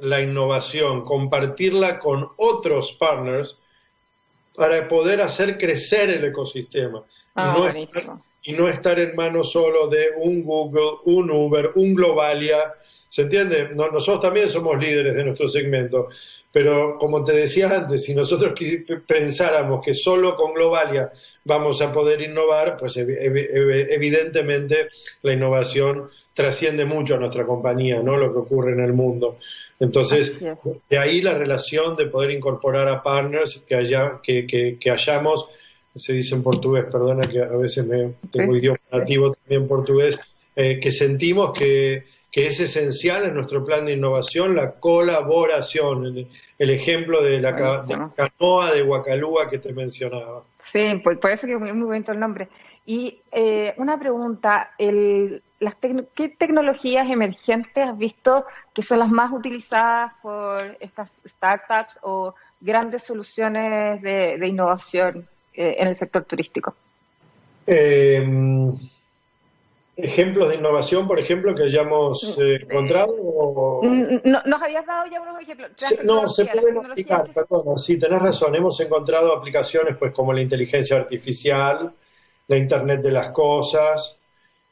la 0.00 0.20
innovación, 0.20 1.04
compartirla 1.04 1.98
con 1.98 2.28
otros 2.36 2.92
partners 2.92 3.60
para 4.54 4.86
poder 4.88 5.20
hacer 5.20 5.58
crecer 5.58 6.10
el 6.10 6.24
ecosistema. 6.24 7.02
Ah, 7.34 7.72
y, 7.74 8.50
y 8.50 8.52
no 8.52 8.68
estar 8.68 8.98
en 8.98 9.14
manos 9.14 9.52
solo 9.52 9.88
de 9.88 10.08
un 10.16 10.42
Google, 10.42 10.98
un 11.04 11.30
Uber, 11.30 11.72
un 11.74 11.94
Globalia. 11.94 12.74
¿Se 13.10 13.22
entiende? 13.22 13.70
nosotros 13.74 14.20
también 14.20 14.48
somos 14.48 14.78
líderes 14.80 15.16
de 15.16 15.24
nuestro 15.24 15.48
segmento, 15.48 16.08
pero 16.52 16.96
como 16.96 17.24
te 17.24 17.32
decía 17.32 17.68
antes, 17.68 18.04
si 18.04 18.14
nosotros 18.14 18.54
pensáramos 19.04 19.84
que 19.84 19.94
solo 19.94 20.36
con 20.36 20.54
Globalia 20.54 21.10
vamos 21.44 21.82
a 21.82 21.90
poder 21.90 22.20
innovar, 22.22 22.76
pues 22.78 22.96
evidentemente 22.96 24.90
la 25.22 25.32
innovación 25.32 26.08
trasciende 26.32 26.84
mucho 26.84 27.16
a 27.16 27.18
nuestra 27.18 27.44
compañía, 27.44 28.00
¿no? 28.00 28.16
Lo 28.16 28.32
que 28.32 28.38
ocurre 28.38 28.74
en 28.74 28.80
el 28.80 28.92
mundo. 28.92 29.38
Entonces, 29.80 30.38
de 30.88 30.98
ahí 30.98 31.20
la 31.20 31.34
relación 31.34 31.96
de 31.96 32.06
poder 32.06 32.30
incorporar 32.30 32.86
a 32.86 33.02
partners 33.02 33.64
que, 33.66 33.74
haya, 33.74 34.20
que, 34.22 34.46
que, 34.46 34.90
hayamos, 34.90 35.46
se 35.96 36.12
dice 36.12 36.36
en 36.36 36.44
portugués, 36.44 36.84
perdona 36.84 37.28
que 37.28 37.40
a 37.40 37.56
veces 37.56 37.84
me 37.84 38.12
tengo 38.30 38.54
idioma 38.54 38.78
nativo 38.92 39.32
también 39.32 39.66
portugués, 39.66 40.16
eh, 40.54 40.78
que 40.78 40.92
sentimos 40.92 41.58
que, 41.58 42.04
que, 42.30 42.46
es 42.46 42.60
esencial 42.60 43.24
en 43.24 43.34
nuestro 43.34 43.64
plan 43.64 43.84
de 43.86 43.92
innovación 43.92 44.56
la 44.56 44.72
colaboración, 44.72 46.26
el, 46.58 46.70
ejemplo 46.70 47.22
de 47.22 47.40
la, 47.40 47.54
canoa 47.56 48.72
de 48.72 48.82
Huacalúa 48.82 49.48
que 49.50 49.58
te 49.58 49.72
mencionaba. 49.72 50.42
Sí, 50.70 51.00
por, 51.02 51.18
por 51.18 51.30
eso 51.30 51.46
que 51.46 51.54
es 51.54 51.60
muy, 51.60 51.72
muy 51.72 51.86
bonito 51.86 52.12
el 52.12 52.20
nombre. 52.20 52.48
Y 52.86 53.20
eh, 53.30 53.74
una 53.76 53.98
pregunta, 53.98 54.72
el, 54.78 55.42
¿qué 56.14 56.28
tecnologías 56.28 57.08
emergentes 57.08 57.88
has 57.88 57.96
visto 57.96 58.44
que 58.74 58.82
son 58.82 58.98
las 58.98 59.10
más 59.10 59.32
utilizadas 59.32 60.12
por 60.22 60.76
estas 60.80 61.10
startups 61.26 61.98
o 62.02 62.34
grandes 62.60 63.04
soluciones 63.04 64.02
de, 64.02 64.46
innovación 64.46 65.28
eh, 65.54 65.76
en 65.78 65.88
el 65.88 65.96
sector 65.96 66.24
turístico? 66.24 66.74
Em, 67.66 68.72
ejemplos 70.02 70.48
de 70.48 70.56
innovación, 70.56 71.06
por 71.06 71.18
ejemplo, 71.18 71.54
que 71.54 71.64
hayamos 71.64 72.36
mm, 72.36 72.42
eh, 72.42 72.54
encontrado? 72.62 73.80
nos 73.82 74.62
habías 74.62 74.86
dado 74.86 75.10
ya 75.10 75.20
unos 75.20 75.40
ejemplos. 75.42 75.70
no, 76.04 76.28
se 76.28 76.46
pueden 76.46 76.78
aplicar, 76.78 77.28
perdón, 77.32 77.78
sí, 77.78 77.98
tenés 77.98 78.20
razón. 78.20 78.54
Hemos 78.54 78.78
encontrado 78.80 79.34
aplicaciones 79.36 79.96
pues 79.96 80.12
como 80.12 80.32
la 80.32 80.42
inteligencia 80.42 80.96
artificial, 80.96 81.92
la 82.48 82.56
Internet 82.56 83.02
de 83.02 83.10
las 83.10 83.30
Cosas, 83.30 84.20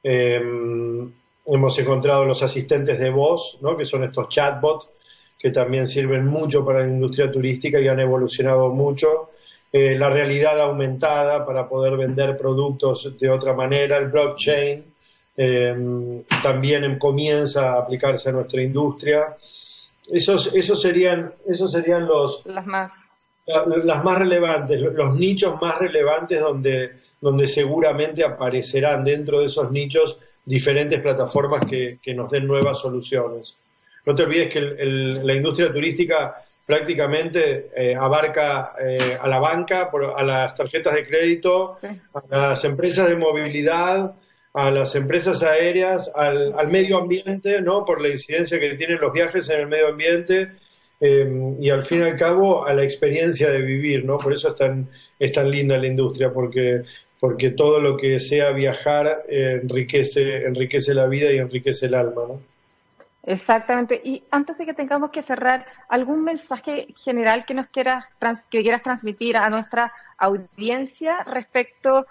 Em, 0.03 1.13
hemos 1.47 1.79
encontrado 1.79 2.25
los 2.25 2.43
asistentes 2.43 2.99
de 2.99 3.11
voz, 3.11 3.59
¿no? 3.61 3.77
que 3.77 3.85
son 3.85 4.05
estos 4.05 4.29
chatbots, 4.29 4.89
que 5.39 5.51
también 5.51 5.87
sirven 5.87 6.27
mucho 6.27 6.65
para 6.65 6.81
la 6.81 6.89
industria 6.89 7.31
turística 7.31 7.81
y 7.81 7.89
han 7.89 8.01
evolucionado 8.01 8.69
mucho. 8.71 9.31
Eh, 9.73 9.99
la 9.99 10.09
realidad 10.09 10.61
aumentada 10.61 11.45
para 11.45 11.69
poder 11.69 11.97
vender 11.97 12.37
productos 12.39 13.19
de 13.19 13.31
otra 13.31 13.53
manera, 13.53 13.99
el 13.99 14.09
blockchain 14.09 14.88
em, 15.39 16.23
también 16.43 16.99
comienza 16.99 17.71
a 17.71 17.79
aplicarse 17.79 18.29
a 18.29 18.33
nuestra 18.33 18.61
industria. 18.61 19.37
Esos, 20.13 20.53
esos, 20.55 20.83
serían, 20.83 21.33
esos 21.47 21.73
serían 21.73 22.07
los, 22.07 22.45
las 22.45 22.67
más. 22.67 22.93
las 23.47 24.05
más 24.05 24.19
relevantes, 24.19 24.81
los 24.81 25.15
nichos 25.15 25.59
más 25.63 25.79
relevantes 25.79 26.41
donde 26.41 27.09
donde 27.21 27.47
seguramente 27.47 28.25
aparecerán 28.25 29.05
dentro 29.05 29.41
de 29.41 29.47
esos 29.47 29.71
nichos 29.71 30.19
diferentes 30.45 31.01
plataformas 31.01 31.65
que, 31.67 31.99
nos 32.15 32.31
den 32.31 32.47
nuevas 32.47 32.81
soluciones. 32.81 33.57
No 34.07 34.15
te 34.15 34.23
olvides 34.23 34.53
que 34.53 34.61
la 34.61 35.35
industria 35.35 35.73
turística 35.73 36.37
prácticamente 36.65 37.71
eh, 37.75 37.97
abarca 37.97 38.75
eh, 38.81 39.19
a 39.21 39.27
la 39.27 39.39
banca, 39.39 39.91
a 40.17 40.23
las 40.23 40.55
tarjetas 40.55 40.95
de 40.95 41.07
crédito, 41.07 41.77
a 41.83 42.23
las 42.31 42.65
empresas 42.65 43.09
de 43.09 43.17
movilidad, 43.17 44.13
a 44.59 44.71
las 44.73 44.95
empresas 44.97 45.43
aéreas, 45.43 46.11
al, 46.15 46.69
medio 46.69 46.99
ambiente, 46.99 47.61
¿no? 47.63 47.85
Por 47.85 48.01
la 48.03 48.09
incidencia 48.09 48.59
que 48.59 48.75
tienen 48.75 49.01
los 49.01 49.13
viajes 49.13 49.49
en 49.51 49.61
el 49.61 49.67
medio 49.69 49.89
ambiente 49.89 50.51
eh, 51.01 51.55
y 51.61 51.71
al 51.71 51.85
fin 51.85 52.01
y 52.01 52.05
al 52.05 52.17
cabo 52.17 52.67
a 52.67 52.75
la 52.75 52.83
experiencia 52.83 53.51
de 53.53 53.63
vivir, 53.63 54.05
¿no? 54.05 54.19
Por 54.19 54.33
eso 54.33 54.49
es 54.49 54.57
tan, 54.57 54.89
es 55.19 55.31
tan 55.31 55.49
linda 55.49 55.79
la 55.79 55.87
industria, 55.87 56.33
porque 56.33 56.83
porque 57.21 57.51
todo 57.51 57.81
lo 57.81 57.97
que 57.97 58.21
sea 58.21 58.53
viajar 58.53 59.25
eh, 59.29 59.61
enriquece, 59.63 60.47
enriquece 60.47 60.95
la 60.95 61.07
vida 61.07 61.33
y 61.33 61.39
enriquece 61.39 61.87
el 61.87 61.95
alma, 61.95 62.23
¿no? 62.29 62.41
Exactamente. 63.25 64.01
Y 64.03 64.23
antes 64.31 64.57
de 64.57 64.65
que 64.65 64.73
tengamos 64.73 65.11
que 65.11 65.23
cerrar, 65.23 65.67
¿algún 65.89 66.25
mensaje 66.25 66.95
general 66.97 67.45
que 67.45 67.55
nos 67.55 67.67
quieras, 67.67 68.07
que 68.51 68.63
quieras 68.63 68.83
transmitir 68.83 69.37
a 69.37 69.51
nuestra 69.51 69.93
audiencia 70.17 71.25
respecto 71.25 71.99
a 71.99 72.07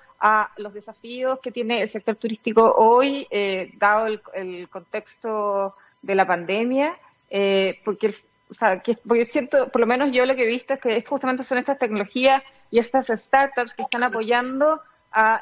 los 0.58 0.73
desafíos 0.73 1.39
que 1.39 1.51
tiene 1.51 1.82
el 1.82 1.89
sector 1.89 2.15
turístico 2.15 2.73
hoy, 2.77 3.27
eh, 3.30 3.71
dado 3.77 4.08
el, 4.34 4.69
contexto 4.69 5.75
de 6.01 6.15
la 6.15 6.25
pandemia? 6.25 6.97
Eh, 7.30 7.80
porque, 7.84 8.15
o 8.49 8.53
sea, 8.53 8.80
que, 8.80 8.95
porque 9.08 9.25
siento, 9.25 9.69
por 9.69 9.82
lo 9.82 9.88
menos 9.88 10.12
yo 10.12 10.25
lo 10.25 10.36
que 10.36 10.43
he 10.43 10.47
visto 10.47 10.73
es 10.73 10.80
que 10.80 11.03
justamente 11.03 11.43
son 11.43 11.58
estas 11.58 11.77
tecnologías 11.77 12.41
y 12.71 12.80
estas 12.80 13.08
startups 13.08 13.73
que 13.73 13.84
están 13.84 14.03
apoyando 14.03 14.82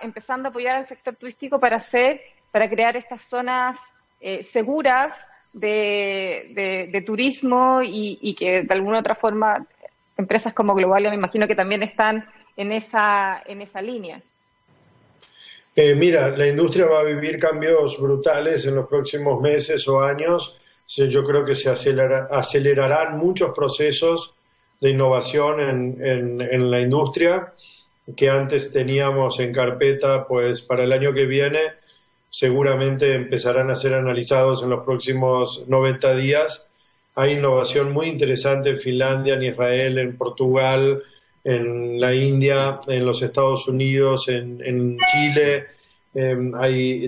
empezando 0.01 0.47
a 0.47 0.49
apoyar 0.51 0.77
al 0.77 0.85
sector 0.85 1.15
turístico 1.15 1.59
para 1.59 1.77
hacer, 1.77 2.21
para 2.51 2.69
crear 2.69 2.95
estas 2.95 3.21
zonas 3.21 3.77
eh, 4.21 4.43
seguras 4.43 5.13
de, 5.51 7.03
turismo 7.05 7.81
y, 7.83 8.35
que 8.35 8.63
de 8.63 8.73
alguna 8.73 8.99
otra 8.99 9.15
forma 9.15 9.65
empresas 10.17 10.53
como 10.53 10.75
Globalia 10.75 11.09
me 11.09 11.15
imagino 11.15 11.47
que 11.47 11.55
también 11.55 11.83
están 11.83 12.25
en 12.55 12.71
esa, 12.71 13.41
en 13.45 13.61
esa 13.61 13.81
línea. 13.81 14.21
Eh, 15.75 15.93
mira, 15.93 16.29
la 16.29 16.47
industria 16.47 16.85
va 16.85 17.01
a 17.01 17.03
vivir 17.03 17.37
cambios 17.37 17.99
brutales 17.99 18.65
en 18.65 18.75
los 18.75 18.87
próximos 18.87 19.41
meses 19.41 19.87
o 19.87 20.01
años. 20.01 20.55
Yo 20.87 21.23
creo 21.23 21.43
que 21.43 21.55
se 21.55 21.69
acelerarán 21.69 23.17
muchos 23.17 23.51
procesos 23.53 24.33
de 24.79 24.91
innovación 24.91 25.59
en, 25.59 26.41
en 26.41 26.71
la 26.71 26.79
industria 26.79 27.53
que 28.15 28.29
antes 28.29 28.71
teníamos 28.71 29.39
en 29.39 29.51
carpeta, 29.51 30.27
pues 30.27 30.61
para 30.61 30.83
el 30.83 30.93
año 30.93 31.13
que 31.13 31.25
viene 31.25 31.59
seguramente 32.29 33.15
empezarán 33.15 33.71
a 33.71 33.77
ser 33.77 33.93
analizados 33.93 34.61
en 34.61 34.69
los 34.69 34.83
próximos 34.83 35.63
90 35.67 36.15
días. 36.17 36.67
Hay 37.15 37.31
innovación 37.33 37.93
muy 37.93 38.07
interesante 38.07 38.71
en 38.71 38.79
Finlandia, 38.79 39.35
en 39.35 39.43
Israel, 39.43 39.97
en 39.97 40.17
Portugal, 40.17 41.01
en 41.45 42.01
la 42.01 42.13
India, 42.13 42.79
en 42.87 43.05
los 43.05 43.21
Estados 43.21 43.67
Unidos, 43.67 44.27
en, 44.27 44.97
Chile. 45.11 45.67
Em, 46.13 46.51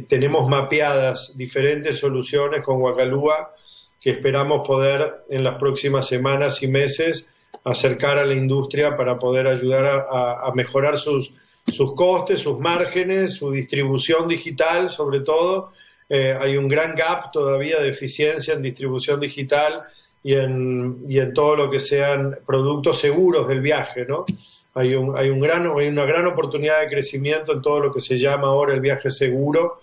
tenemos 0.08 0.48
mapeadas 0.48 1.36
diferentes 1.36 1.98
soluciones 1.98 2.64
con 2.64 2.80
Guacalúa 2.80 3.56
que 4.00 4.12
esperamos 4.12 4.66
poder 4.68 5.26
en 5.30 5.44
las 5.44 5.58
próximas 5.58 6.08
semanas 6.08 6.62
y 6.62 6.68
meses 6.68 7.32
acercar 7.64 8.20
a 8.20 8.26
la 8.26 8.36
industria 8.36 8.96
para 8.96 9.18
poder 9.18 9.48
ayudar 9.48 10.08
a, 10.10 10.52
mejorar 10.54 10.98
sus, 10.98 11.34
sus 11.66 11.96
costes, 11.96 12.40
sus 12.40 12.60
márgenes, 12.60 13.36
su 13.36 13.52
distribución 13.52 14.28
digital, 14.28 14.90
sobre 14.90 15.22
todo. 15.22 15.72
Eh, 16.10 16.38
hay 16.40 16.56
un 16.56 16.68
gran 16.68 16.94
gap 16.94 17.32
todavía 17.32 17.80
de 17.80 17.90
eficiencia 17.90 18.54
en 18.54 18.62
distribución 18.62 19.20
digital 19.20 19.84
y 20.28 20.34
en, 20.34 21.06
y 21.08 21.20
en 21.20 21.34
todo 21.34 21.56
lo 21.56 21.72
que 21.72 21.80
sean 21.80 22.40
productos 22.46 23.00
seguros 23.00 23.48
del 23.48 23.62
viaje, 23.62 24.06
¿no? 24.06 24.26
Hay, 24.74 24.94
un, 24.94 25.18
hay, 25.18 25.30
un 25.30 25.40
gran, 25.40 25.72
hay 25.74 25.88
una 25.88 26.04
gran 26.04 26.28
oportunidad 26.28 26.82
de 26.82 26.90
crecimiento 26.90 27.54
en 27.54 27.62
todo 27.62 27.80
lo 27.80 27.94
que 27.94 28.02
se 28.02 28.20
llama 28.20 28.48
ahora 28.48 28.74
el 28.74 28.82
viaje 28.82 29.10
seguro 29.10 29.80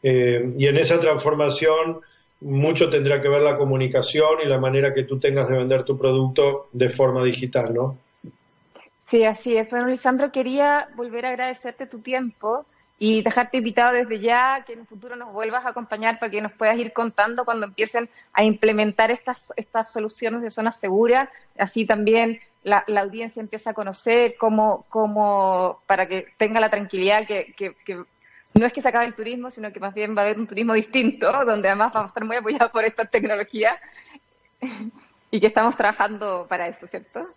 eh, 0.00 0.54
y 0.56 0.68
en 0.68 0.76
esa 0.76 1.00
transformación 1.00 1.98
mucho 2.42 2.88
tendrá 2.88 3.20
que 3.20 3.28
ver 3.28 3.42
la 3.42 3.58
comunicación 3.58 4.40
y 4.40 4.46
la 4.46 4.58
manera 4.58 4.94
que 4.94 5.02
tú 5.02 5.18
tengas 5.18 5.48
de 5.48 5.56
vender 5.56 5.82
tu 5.82 5.98
producto 5.98 6.68
de 6.70 6.90
forma 6.90 7.24
digital, 7.24 7.74
¿no? 7.74 7.98
Sí, 9.04 9.24
así 9.24 9.56
es. 9.56 9.68
Bueno, 9.68 9.88
Lisandro, 9.88 10.30
quería 10.30 10.90
volver 10.94 11.26
a 11.26 11.30
agradecerte 11.30 11.88
tu 11.88 11.98
tiempo 11.98 12.66
y 12.98 13.22
dejarte 13.22 13.58
invitado 13.58 13.92
desde 13.92 14.18
ya 14.20 14.64
que 14.66 14.72
en 14.72 14.80
el 14.80 14.86
futuro 14.86 15.14
nos 15.14 15.32
vuelvas 15.32 15.64
a 15.64 15.70
acompañar 15.70 16.18
para 16.18 16.30
que 16.30 16.40
nos 16.40 16.52
puedas 16.52 16.76
ir 16.78 16.92
contando 16.92 17.44
cuando 17.44 17.66
empiecen 17.66 18.08
a 18.32 18.42
implementar 18.42 19.10
estas, 19.10 19.52
estas 19.56 19.92
soluciones 19.92 20.42
de 20.42 20.50
zona 20.50 20.72
segura. 20.72 21.30
Así 21.56 21.86
también 21.86 22.40
la, 22.64 22.84
audiencia 23.00 23.40
empieza 23.40 23.70
a 23.70 23.74
conocer 23.74 24.34
cómo, 24.36 24.84
cómo, 24.88 25.80
para 25.86 26.06
que 26.08 26.26
tenga 26.38 26.58
la 26.60 26.70
tranquilidad 26.70 27.26
que, 27.26 27.54
que 27.56 28.04
no 28.54 28.66
es 28.66 28.72
que 28.72 28.82
se 28.82 28.88
acabe 28.88 29.06
el 29.06 29.14
turismo, 29.14 29.50
sino 29.50 29.72
que 29.72 29.80
más 29.80 29.94
bien 29.94 30.16
va 30.16 30.22
a 30.22 30.24
haber 30.24 30.38
un 30.38 30.46
turismo 30.46 30.74
distinto, 30.74 31.30
donde 31.46 31.68
además 31.68 31.92
vamos 31.92 32.08
a 32.08 32.12
estar 32.12 32.24
muy 32.24 32.36
apoyados 32.36 32.70
por 32.70 32.84
esta 32.84 33.04
tecnología 33.04 33.78
y 35.30 35.40
que 35.40 35.46
estamos 35.46 35.76
trabajando 35.76 36.46
para 36.48 36.68
eso, 36.68 36.86
¿cierto? 36.86 37.28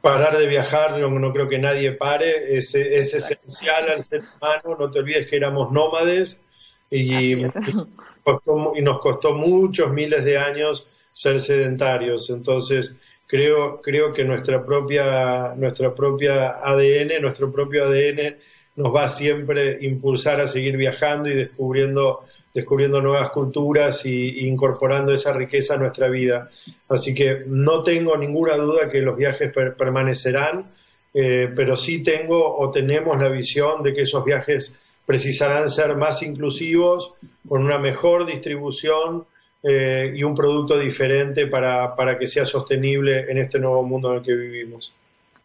Parar 0.00 0.38
de 0.38 0.46
viajar, 0.46 0.98
no, 0.98 1.32
creo 1.32 1.48
que 1.48 1.58
nadie 1.58 1.92
pare, 1.92 2.56
es, 2.56 2.74
esencial 2.74 3.90
al 3.90 4.02
ser 4.02 4.22
humano, 4.36 4.76
no 4.78 4.90
te 4.90 5.00
olvides 5.00 5.28
que 5.28 5.36
éramos 5.36 5.70
nómades 5.72 6.42
y, 6.90 7.34
y 7.44 8.82
nos 8.82 9.00
costó 9.00 9.34
muchos 9.34 9.92
miles 9.92 10.24
de 10.24 10.38
años 10.38 10.88
ser 11.12 11.40
sedentarios, 11.40 12.30
entonces 12.30 12.96
creo, 13.26 13.80
creo 13.80 14.12
que 14.12 14.24
nuestra 14.24 14.64
propia, 14.64 15.54
nuestra 15.56 15.94
propia 15.94 16.58
ADN, 16.62 17.22
nuestro 17.22 17.52
propio 17.52 17.84
ADN 17.84 18.36
nos 18.76 18.94
va 18.94 19.08
siempre 19.08 19.76
a 19.76 19.84
impulsar 19.84 20.40
a 20.40 20.46
seguir 20.46 20.76
viajando 20.76 21.28
y 21.28 21.34
descubriendo, 21.34 22.24
descubriendo 22.52 23.00
nuevas 23.00 23.30
culturas 23.30 24.04
y, 24.06 24.46
incorporando 24.46 25.12
esa 25.12 25.32
riqueza 25.32 25.74
a 25.74 25.78
nuestra 25.78 26.08
vida. 26.08 26.48
Así 26.88 27.14
que 27.14 27.44
no 27.46 27.82
tengo 27.82 28.16
ninguna 28.16 28.56
duda 28.56 28.90
que 28.90 29.00
los 29.00 29.16
viajes 29.16 29.52
permanecerán, 29.76 30.70
eh, 31.14 31.50
pero 31.54 31.76
sí 31.76 32.02
tengo 32.02 32.56
o 32.58 32.70
tenemos 32.70 33.20
la 33.20 33.28
visión 33.28 33.82
de 33.82 33.94
que 33.94 34.02
esos 34.02 34.24
viajes 34.24 34.78
precisarán 35.06 35.68
ser 35.68 35.96
más 35.96 36.22
inclusivos, 36.22 37.14
con 37.48 37.64
una 37.64 37.78
mejor 37.78 38.26
distribución 38.26 39.24
eh, 39.62 40.12
y 40.14 40.22
un 40.22 40.34
producto 40.34 40.78
diferente 40.78 41.46
para, 41.46 41.94
para 41.96 42.18
que 42.18 42.26
sea 42.26 42.44
sostenible 42.44 43.30
en 43.30 43.38
este 43.38 43.58
nuevo 43.58 43.82
mundo 43.82 44.10
en 44.12 44.18
el 44.18 44.22
que 44.22 44.34
vivimos. 44.34 44.92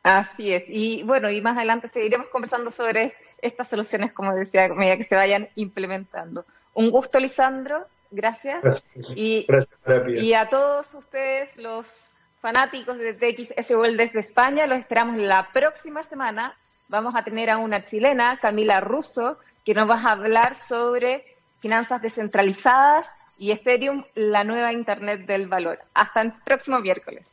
Así 0.03 0.53
es. 0.53 0.65
Y 0.67 1.01
bueno, 1.01 1.31
y 1.31 1.41
más 1.41 1.57
adelante 1.57 1.87
seguiremos 1.87 2.27
conversando 2.27 2.69
sobre 2.69 3.13
estas 3.41 3.67
soluciones, 3.67 4.13
como 4.13 4.35
decía, 4.35 4.65
a 4.65 4.67
medida 4.69 4.97
que 4.97 5.03
se 5.03 5.15
vayan 5.15 5.49
implementando. 5.55 6.45
Un 6.75 6.91
gusto, 6.91 7.19
Lisandro. 7.19 7.87
Gracias. 8.11 8.85
Y, 9.15 9.47
y 10.15 10.33
a 10.33 10.47
todos 10.47 10.93
ustedes, 10.93 11.57
los 11.57 11.87
fanáticos 12.39 12.97
de 12.97 13.13
TXS 13.13 13.71
World 13.71 13.97
desde 13.97 14.19
España, 14.19 14.67
los 14.67 14.79
esperamos 14.79 15.17
la 15.17 15.49
próxima 15.51 16.03
semana. 16.03 16.55
Vamos 16.87 17.15
a 17.15 17.23
tener 17.23 17.49
a 17.49 17.57
una 17.57 17.83
chilena, 17.83 18.37
Camila 18.39 18.79
Russo, 18.79 19.39
que 19.65 19.73
nos 19.73 19.89
va 19.89 19.95
a 19.95 20.11
hablar 20.11 20.55
sobre 20.55 21.25
finanzas 21.59 22.01
descentralizadas 22.01 23.09
y 23.37 23.51
Ethereum, 23.51 24.03
la 24.13 24.43
nueva 24.43 24.71
Internet 24.71 25.25
del 25.25 25.47
valor. 25.47 25.79
Hasta 25.93 26.21
el 26.21 26.33
próximo 26.43 26.79
miércoles. 26.79 27.27